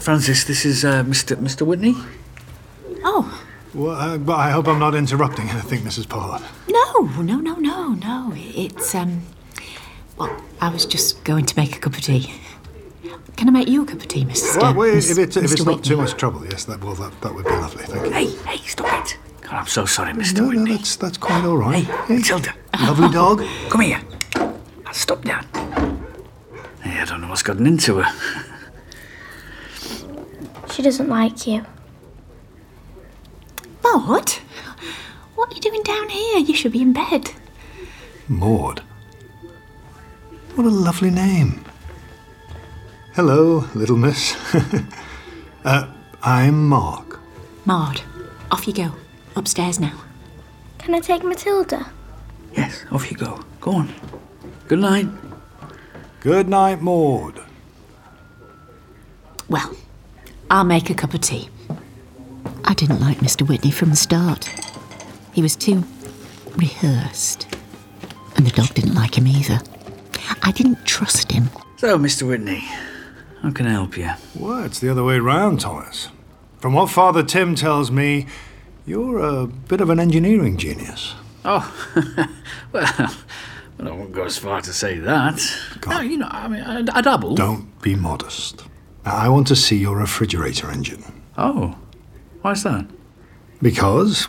Frances, 0.00 0.44
this 0.44 0.64
is 0.64 0.84
uh, 0.84 1.02
Mr. 1.04 1.36
Mr. 1.36 1.66
Whitney. 1.66 1.96
Oh, 3.04 3.42
Well, 3.74 3.96
uh, 3.96 4.18
but 4.18 4.36
I 4.36 4.50
hope 4.50 4.66
I'm 4.68 4.78
not 4.78 4.94
interrupting 4.94 5.48
anything, 5.50 5.80
Mrs. 5.82 6.08
Pollard. 6.08 6.42
No, 6.68 7.00
no, 7.22 7.36
no, 7.36 7.54
no, 7.56 7.88
no. 7.94 8.32
It's, 8.34 8.94
um. 8.94 9.22
Well, 10.16 10.40
I 10.60 10.68
was 10.70 10.84
just 10.86 11.22
going 11.24 11.46
to 11.46 11.56
make 11.56 11.76
a 11.76 11.78
cup 11.78 11.94
of 11.94 12.00
tea. 12.00 12.32
Can 13.36 13.48
I 13.48 13.52
make 13.52 13.68
you 13.68 13.82
a 13.84 13.86
cup 13.86 14.00
of 14.00 14.08
tea, 14.08 14.24
Mr. 14.24 14.60
Well, 14.60 14.74
wait, 14.74 14.94
Miss- 14.94 15.10
if 15.10 15.18
it's, 15.18 15.36
if 15.36 15.44
Mr. 15.44 15.52
it's 15.52 15.64
not 15.64 15.84
too 15.84 15.96
much 15.96 16.14
trouble, 16.16 16.44
yes, 16.44 16.64
that, 16.64 16.82
well, 16.82 16.94
that, 16.94 17.20
that 17.20 17.32
would 17.34 17.44
be 17.44 17.50
lovely. 17.52 17.84
Thank 17.84 18.06
you. 18.06 18.10
Hey, 18.12 18.26
hey, 18.56 18.56
stop 18.66 19.04
it. 19.06 19.16
God, 19.42 19.52
I'm 19.54 19.66
so 19.66 19.84
sorry, 19.84 20.12
Mr. 20.12 20.38
No, 20.38 20.48
Whitney. 20.48 20.64
no, 20.64 20.76
that's, 20.76 20.96
that's 20.96 21.18
quite 21.18 21.44
all 21.44 21.56
right. 21.56 21.84
Hey, 21.84 22.16
Matilda. 22.16 22.52
Lovely 22.80 23.08
dog. 23.12 23.42
Come 23.70 23.82
here. 23.82 24.00
Now, 24.36 24.92
stop 24.92 25.22
down. 25.22 25.44
Hey, 26.82 26.98
I 27.00 27.04
don't 27.04 27.20
know 27.20 27.28
what's 27.28 27.42
gotten 27.42 27.66
into 27.66 27.98
her. 28.02 28.44
She 30.78 30.84
doesn't 30.84 31.08
like 31.08 31.44
you. 31.44 31.66
Maud? 33.82 34.30
What 35.34 35.50
are 35.50 35.54
you 35.56 35.60
doing 35.60 35.82
down 35.82 36.08
here? 36.08 36.38
You 36.38 36.54
should 36.54 36.70
be 36.70 36.82
in 36.82 36.92
bed. 36.92 37.32
Maud. 38.28 38.80
What 40.54 40.68
a 40.68 40.70
lovely 40.70 41.10
name. 41.10 41.64
Hello, 43.14 43.68
little 43.74 43.96
miss. 43.96 44.36
uh, 45.64 45.92
I'm 46.22 46.68
Mark. 46.68 47.18
Maud, 47.64 48.00
off 48.52 48.68
you 48.68 48.72
go. 48.72 48.92
Upstairs 49.34 49.80
now. 49.80 49.98
Can 50.78 50.94
I 50.94 51.00
take 51.00 51.24
Matilda? 51.24 51.90
Yes, 52.56 52.84
off 52.92 53.10
you 53.10 53.16
go. 53.16 53.44
Go 53.60 53.72
on. 53.72 53.92
Good 54.68 54.78
night. 54.78 55.08
Good 56.20 56.48
night, 56.48 56.80
Maud. 56.80 57.42
Well, 59.48 59.74
I'll 60.50 60.64
make 60.64 60.90
a 60.90 60.94
cup 60.94 61.14
of 61.14 61.20
tea. 61.20 61.48
I 62.64 62.74
didn't 62.74 63.00
like 63.00 63.18
Mr. 63.18 63.46
Whitney 63.46 63.70
from 63.70 63.90
the 63.90 63.96
start. 63.96 64.44
He 65.32 65.42
was 65.42 65.56
too 65.56 65.84
rehearsed. 66.56 67.46
And 68.36 68.46
the 68.46 68.50
dog 68.50 68.72
didn't 68.74 68.94
like 68.94 69.16
him 69.18 69.26
either. 69.26 69.60
I 70.42 70.52
didn't 70.52 70.84
trust 70.86 71.32
him. 71.32 71.50
So, 71.76 71.98
Mr. 71.98 72.26
Whitney, 72.26 72.64
how 73.42 73.50
can 73.50 73.66
I 73.66 73.70
help 73.70 73.96
you? 73.96 74.10
Well, 74.34 74.64
it's 74.64 74.78
the 74.80 74.88
other 74.88 75.04
way 75.04 75.18
round, 75.18 75.60
Thomas. 75.60 76.08
From 76.58 76.72
what 76.74 76.90
Father 76.90 77.22
Tim 77.22 77.54
tells 77.54 77.90
me, 77.90 78.26
you're 78.86 79.18
a 79.18 79.46
bit 79.46 79.80
of 79.80 79.90
an 79.90 80.00
engineering 80.00 80.56
genius. 80.56 81.14
Oh, 81.44 81.72
well, 82.72 82.84
I 83.78 83.90
won't 83.90 84.12
go 84.12 84.24
as 84.24 84.38
far 84.38 84.60
to 84.60 84.72
say 84.72 84.98
that. 84.98 85.40
No, 85.86 86.00
you 86.00 86.18
know, 86.18 86.28
I 86.30 86.48
mean, 86.48 86.62
I, 86.62 86.78
I 86.92 87.00
dabble. 87.00 87.34
Don't 87.36 87.80
be 87.80 87.94
modest. 87.94 88.64
I 89.12 89.28
want 89.28 89.46
to 89.48 89.56
see 89.56 89.76
your 89.76 89.96
refrigerator 89.96 90.70
engine. 90.70 91.04
Oh, 91.36 91.76
why's 92.42 92.62
that? 92.64 92.86
Because 93.62 94.28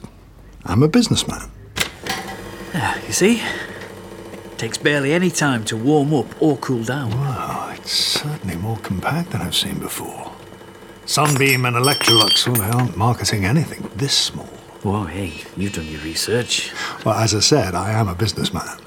I'm 0.66 0.84
a 0.84 0.88
businessman. 0.88 1.52
Yeah, 2.74 3.00
you 3.06 3.14
see? 3.14 3.42
It 3.42 4.58
Takes 4.58 4.78
barely 4.78 5.14
any 5.14 5.32
time 5.32 5.64
to 5.66 5.78
warm 5.78 6.14
up 6.14 6.42
or 6.42 6.58
cool 6.58 6.84
down. 6.84 7.12
Wow, 7.12 7.72
it's 7.76 7.92
certainly 7.92 8.56
more 8.58 8.78
compact 8.78 9.32
than 9.32 9.42
I've 9.42 9.56
seen 9.56 9.80
before. 9.80 10.32
Sunbeam 11.06 11.66
and 11.66 11.76
Electrolux, 11.76 12.48
well, 12.48 12.56
they 12.56 12.78
aren't 12.78 12.96
marketing 12.96 13.46
anything 13.46 13.90
this 13.96 14.14
small. 14.16 14.46
Whoa, 14.84 15.06
hey, 15.06 15.42
you've 15.58 15.74
done 15.74 15.88
your 15.88 16.02
research. 16.02 16.72
Well, 17.04 17.16
as 17.16 17.34
I 17.34 17.40
said, 17.40 17.74
I 17.76 17.92
am 17.92 18.08
a 18.08 18.16
businessman. 18.16 18.78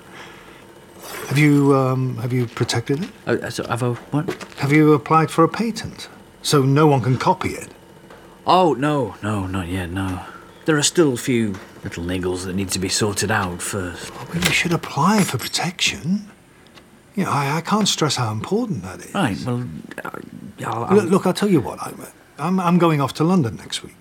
Have 1.32 1.38
you, 1.38 1.74
um, 1.74 2.18
have 2.18 2.30
you 2.30 2.44
protected 2.44 3.04
it? 3.04 3.10
Uh, 3.26 3.48
so 3.48 3.66
have 3.66 3.82
I, 3.82 3.92
what? 4.10 4.30
Have 4.58 4.70
you 4.70 4.92
applied 4.92 5.30
for 5.30 5.44
a 5.44 5.48
patent? 5.48 6.10
So 6.42 6.62
no 6.62 6.86
one 6.86 7.00
can 7.00 7.16
copy 7.16 7.52
it? 7.52 7.70
Oh, 8.46 8.74
no, 8.74 9.14
no, 9.22 9.46
not 9.46 9.68
yet, 9.68 9.88
no. 9.88 10.26
There 10.66 10.76
are 10.76 10.82
still 10.82 11.14
a 11.14 11.16
few 11.16 11.54
little 11.84 12.04
niggles 12.04 12.44
that 12.44 12.54
need 12.54 12.68
to 12.72 12.78
be 12.78 12.90
sorted 12.90 13.30
out 13.30 13.62
first. 13.62 14.14
Well, 14.14 14.44
you 14.44 14.50
should 14.50 14.74
apply 14.74 15.24
for 15.24 15.38
protection. 15.38 16.30
You 17.14 17.24
know, 17.24 17.30
I, 17.30 17.56
I 17.56 17.60
can't 17.62 17.88
stress 17.88 18.16
how 18.16 18.30
important 18.30 18.82
that 18.82 19.00
is. 19.00 19.14
Right, 19.14 19.38
well, 19.46 19.66
uh, 20.04 20.10
I'll, 20.66 20.84
I'll... 20.84 20.96
Look, 20.96 21.10
look, 21.10 21.26
I'll 21.26 21.32
tell 21.32 21.48
you 21.48 21.62
what, 21.62 21.82
I'm, 21.82 21.98
I'm, 22.38 22.60
I'm 22.60 22.78
going 22.78 23.00
off 23.00 23.14
to 23.14 23.24
London 23.24 23.56
next 23.56 23.82
week. 23.82 23.96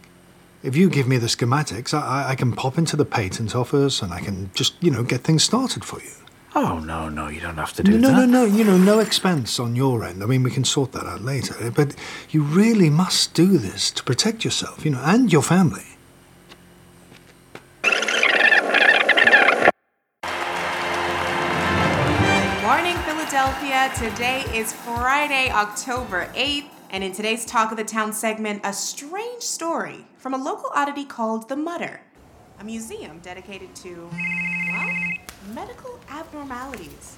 If 0.63 0.75
you 0.75 0.89
give 0.89 1.07
me 1.07 1.15
the 1.15 1.27
schematics, 1.27 1.93
I, 1.93 2.31
I 2.31 2.35
can 2.35 2.51
pop 2.51 2.77
into 2.77 2.97
the 2.97 3.05
patent 3.05 3.55
office 3.55 4.01
and 4.01 4.11
I 4.11 4.19
can 4.19 4.51
just, 4.53 4.73
you 4.83 4.91
know, 4.91 5.03
get 5.03 5.21
things 5.21 5.45
started 5.45 5.85
for 5.85 6.01
you. 6.01 6.11
Oh, 6.53 6.79
no, 6.79 7.07
no, 7.07 7.29
you 7.29 7.39
don't 7.39 7.55
have 7.55 7.71
to 7.73 7.83
do 7.83 7.97
no, 7.97 8.09
that. 8.09 8.13
No, 8.13 8.25
no, 8.25 8.45
no, 8.45 8.57
you 8.57 8.65
know, 8.65 8.77
no 8.77 8.99
expense 8.99 9.57
on 9.57 9.73
your 9.73 10.03
end. 10.03 10.21
I 10.21 10.25
mean, 10.25 10.43
we 10.43 10.51
can 10.51 10.65
sort 10.65 10.91
that 10.91 11.05
out 11.05 11.21
later. 11.21 11.71
But 11.71 11.95
you 12.29 12.43
really 12.43 12.89
must 12.89 13.33
do 13.33 13.57
this 13.57 13.89
to 13.91 14.03
protect 14.03 14.43
yourself, 14.43 14.83
you 14.83 14.91
know, 14.91 15.01
and 15.01 15.31
your 15.31 15.43
family. 15.43 15.85
Morning, 22.61 22.97
Philadelphia. 23.05 23.89
Today 23.95 24.43
is 24.53 24.73
Friday, 24.73 25.49
October 25.51 26.29
8th. 26.35 26.67
And 26.89 27.01
in 27.01 27.13
today's 27.13 27.45
Talk 27.45 27.71
of 27.71 27.77
the 27.77 27.85
Town 27.85 28.11
segment, 28.11 28.59
a 28.65 28.73
strange 28.73 29.41
story 29.41 30.05
from 30.17 30.33
a 30.33 30.37
local 30.37 30.69
oddity 30.75 31.05
called 31.05 31.47
The 31.47 31.55
Mutter, 31.55 32.01
a 32.59 32.65
museum 32.65 33.19
dedicated 33.19 33.73
to, 33.75 34.09
well, 34.11 34.89
medical 35.55 36.00
abnormalities. 36.11 37.17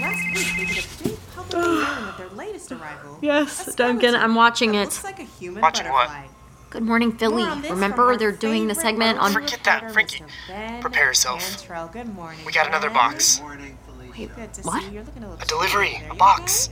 Last 0.00 0.24
week, 0.34 0.46
they 0.56 0.74
did 0.74 0.84
a 0.84 1.02
big 1.04 1.18
public 1.34 1.54
unveiling 1.54 2.08
of 2.08 2.16
their 2.16 2.28
latest 2.30 2.72
arrival. 2.72 3.18
Yes, 3.22 3.74
Duncan, 3.74 4.14
I'm 4.14 4.34
watching 4.34 4.74
it. 4.74 4.84
Looks 4.84 5.04
like 5.04 5.20
a 5.20 5.24
human 5.24 5.62
Watching 5.62 5.86
what? 5.88 6.08
butterfly. 6.08 6.26
Good 6.70 6.82
morning, 6.82 7.12
Philly. 7.16 7.42
More 7.44 7.52
on 7.52 7.62
this 7.62 7.70
Remember 7.70 8.10
from 8.10 8.18
they're 8.18 8.32
doing 8.32 8.66
the 8.66 8.74
favorite 8.74 8.90
segment 8.90 9.18
on. 9.20 9.32
Forget 9.32 9.60
that, 9.64 9.74
reporter, 9.74 9.92
Frankie. 9.94 10.24
Mr. 10.24 10.48
Ben 10.48 10.80
Prepare 10.82 11.06
yourself. 11.06 11.40
Cantrell. 11.58 11.88
Good 11.88 12.12
morning. 12.14 12.44
We 12.44 12.52
got 12.52 12.66
another 12.66 12.88
Ben. 12.88 12.94
box. 12.94 13.40
Wait, 14.12 14.34
good 14.34 14.52
to 14.54 14.62
What? 14.62 14.82
see 14.82 14.88
you. 14.88 14.94
You're 14.94 15.04
looking 15.04 15.22
a 15.22 15.28
little 15.30 15.42
A 15.42 15.46
delivery, 15.46 16.02
a 16.10 16.14
box. 16.14 16.70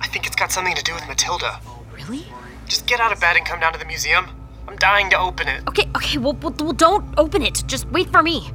I 0.00 0.06
think 0.08 0.26
it's 0.26 0.36
got 0.36 0.52
something 0.52 0.74
to 0.74 0.82
do 0.82 0.94
with 0.94 1.06
Matilda. 1.08 1.60
Really? 1.92 2.26
Just 2.66 2.86
get 2.86 3.00
out 3.00 3.12
of 3.12 3.20
bed 3.20 3.36
and 3.36 3.44
come 3.44 3.58
down 3.58 3.72
to 3.72 3.78
the 3.78 3.84
museum. 3.86 4.26
I'm 4.68 4.76
dying 4.76 5.10
to 5.10 5.18
open 5.18 5.48
it. 5.48 5.66
Okay, 5.68 5.88
okay, 5.96 6.18
well, 6.18 6.34
well, 6.34 6.54
well, 6.60 6.72
don't 6.72 7.04
open 7.18 7.42
it. 7.42 7.62
Just 7.66 7.88
wait 7.90 8.10
for 8.10 8.22
me. 8.22 8.50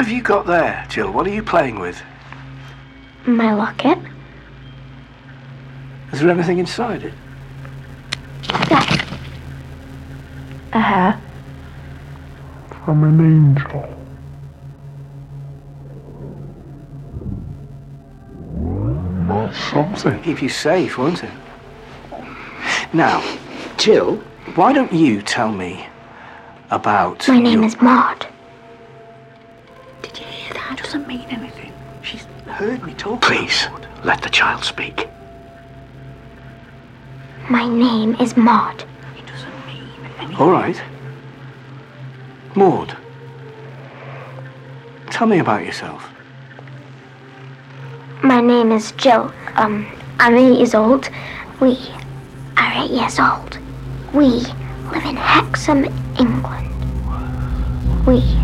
Have 0.00 0.10
you 0.10 0.22
got 0.22 0.46
there, 0.46 0.86
Jill? 0.88 1.12
What 1.12 1.26
are 1.26 1.30
you 1.30 1.42
playing 1.42 1.78
with? 1.78 2.00
My 3.26 3.52
locket? 3.52 3.98
Is 6.10 6.20
there 6.20 6.30
anything 6.30 6.58
inside 6.58 7.02
it? 7.02 7.12
A 10.72 10.80
hair. 10.80 11.20
From 12.82 13.04
an 13.04 13.20
angel. 13.20 13.96
Something. 19.70 20.22
Keep 20.22 20.40
you 20.42 20.48
safe, 20.48 20.96
won't 20.96 21.22
it? 21.22 21.30
Now, 22.94 23.22
Jill, 23.76 24.16
why 24.54 24.72
don't 24.72 24.94
you 24.94 25.20
tell 25.20 25.52
me 25.52 25.86
about. 26.70 27.28
My 27.28 27.38
name 27.38 27.58
your- 27.58 27.64
is 27.64 27.80
Maud. 27.82 28.29
Heard 32.60 32.82
me 32.84 32.92
talk. 32.92 33.22
Please, 33.22 33.68
let 34.04 34.20
the 34.20 34.28
child 34.28 34.62
speak. 34.62 35.08
My 37.48 37.66
name 37.66 38.14
is 38.16 38.36
Maud. 38.36 38.84
All 40.38 40.50
right. 40.50 40.78
Maud, 42.54 42.94
tell 45.08 45.26
me 45.26 45.38
about 45.38 45.64
yourself. 45.64 46.06
My 48.22 48.42
name 48.42 48.72
is 48.72 48.92
Jill. 48.92 49.32
Um, 49.54 49.86
I'm 50.18 50.36
eight 50.36 50.58
years 50.58 50.74
old. 50.74 51.08
We 51.60 51.78
are 52.58 52.84
eight 52.84 52.90
years 52.90 53.18
old. 53.18 53.58
We 54.12 54.26
live 54.92 55.06
in 55.06 55.16
Hexham, 55.16 55.86
England. 56.18 56.68
We 58.06 58.39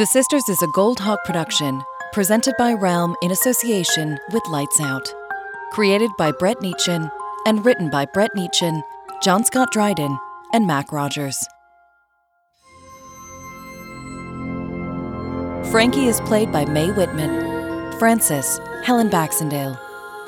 The 0.00 0.06
Sisters 0.06 0.48
is 0.48 0.62
a 0.62 0.66
Goldhawk 0.68 1.24
production, 1.26 1.82
presented 2.14 2.54
by 2.56 2.72
Realm 2.72 3.14
in 3.20 3.32
association 3.32 4.18
with 4.32 4.42
Lights 4.48 4.80
Out. 4.80 5.06
Created 5.72 6.10
by 6.16 6.32
Brett 6.32 6.56
Neitchen 6.60 7.10
and 7.44 7.62
written 7.66 7.90
by 7.90 8.06
Brett 8.06 8.30
Neitchen, 8.34 8.80
John 9.22 9.44
Scott 9.44 9.70
Dryden, 9.72 10.18
and 10.54 10.66
Mac 10.66 10.90
Rogers. 10.90 11.36
Frankie 15.70 16.06
is 16.06 16.22
played 16.22 16.50
by 16.50 16.64
Mae 16.64 16.92
Whitman, 16.92 17.98
Frances, 17.98 18.58
Helen 18.82 19.10
Baxendale, 19.10 19.78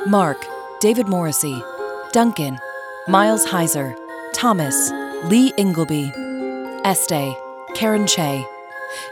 Mark, 0.06 0.44
David 0.82 1.08
Morrissey, 1.08 1.62
Duncan, 2.12 2.58
Miles 3.08 3.46
Heizer, 3.46 3.96
Thomas, 4.34 4.90
Lee 5.30 5.50
Ingleby, 5.56 6.12
Estee, 6.84 7.34
Karen 7.74 8.06
Che, 8.06 8.46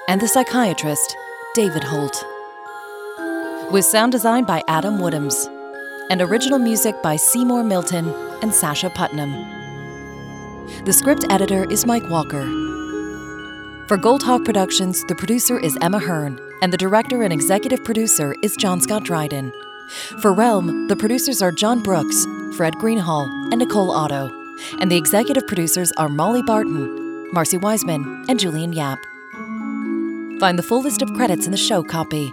and 0.09 0.21
the 0.21 0.29
psychiatrist, 0.29 1.17
David 1.55 1.85
Holt. 1.85 2.25
With 3.73 3.85
sound 3.85 4.13
design 4.13 4.45
by 4.45 4.63
Adam 4.69 4.99
Woodhams 4.99 5.47
and 6.11 6.21
original 6.21 6.59
music 6.59 7.01
by 7.03 7.17
Seymour 7.17 7.63
Milton 7.63 8.09
and 8.43 8.53
Sasha 8.53 8.91
Putnam. 8.91 9.31
The 10.85 10.93
script 10.93 11.25
editor 11.31 11.71
is 11.71 11.87
Mike 11.87 12.09
Walker. 12.11 12.45
For 13.87 13.99
Goldhawk 13.99 14.45
Productions, 14.45 15.05
the 15.07 15.15
producer 15.15 15.59
is 15.59 15.77
Emma 15.81 15.99
Hearn, 15.99 16.39
and 16.63 16.73
the 16.73 16.79
director 16.79 17.23
and 17.23 17.33
executive 17.33 17.83
producer 17.85 18.35
is 18.43 18.57
John 18.57 18.81
Scott 18.81 19.05
Dryden. 19.05 19.53
For 20.21 20.33
Realm, 20.33 20.87
the 20.87 20.97
producers 20.97 21.43
are 21.43 21.51
John 21.51 21.83
Brooks, 21.83 22.25
Fred 22.57 22.75
Greenhalgh, 22.75 23.51
and 23.51 23.59
Nicole 23.59 23.91
Otto. 23.91 24.31
And 24.79 24.91
the 24.93 24.97
executive 24.97 25.47
producers 25.47 25.91
are 25.97 26.09
Molly 26.09 26.43
Barton, 26.43 27.33
Marcy 27.33 27.57
Wiseman, 27.57 28.27
and 28.29 28.39
Julian 28.39 28.73
Yap. 28.73 28.99
Find 30.41 30.59
the 30.59 30.63
full 30.63 30.81
list 30.81 31.03
of 31.03 31.13
credits 31.13 31.45
in 31.45 31.53
the 31.53 31.59
show 31.59 31.83
copy. 31.83 32.33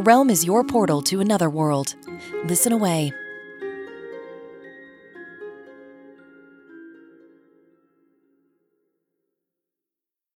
Realm 0.00 0.28
is 0.28 0.44
your 0.44 0.64
portal 0.64 1.00
to 1.02 1.20
another 1.20 1.48
world. 1.48 1.94
Listen 2.42 2.72
away 2.72 3.12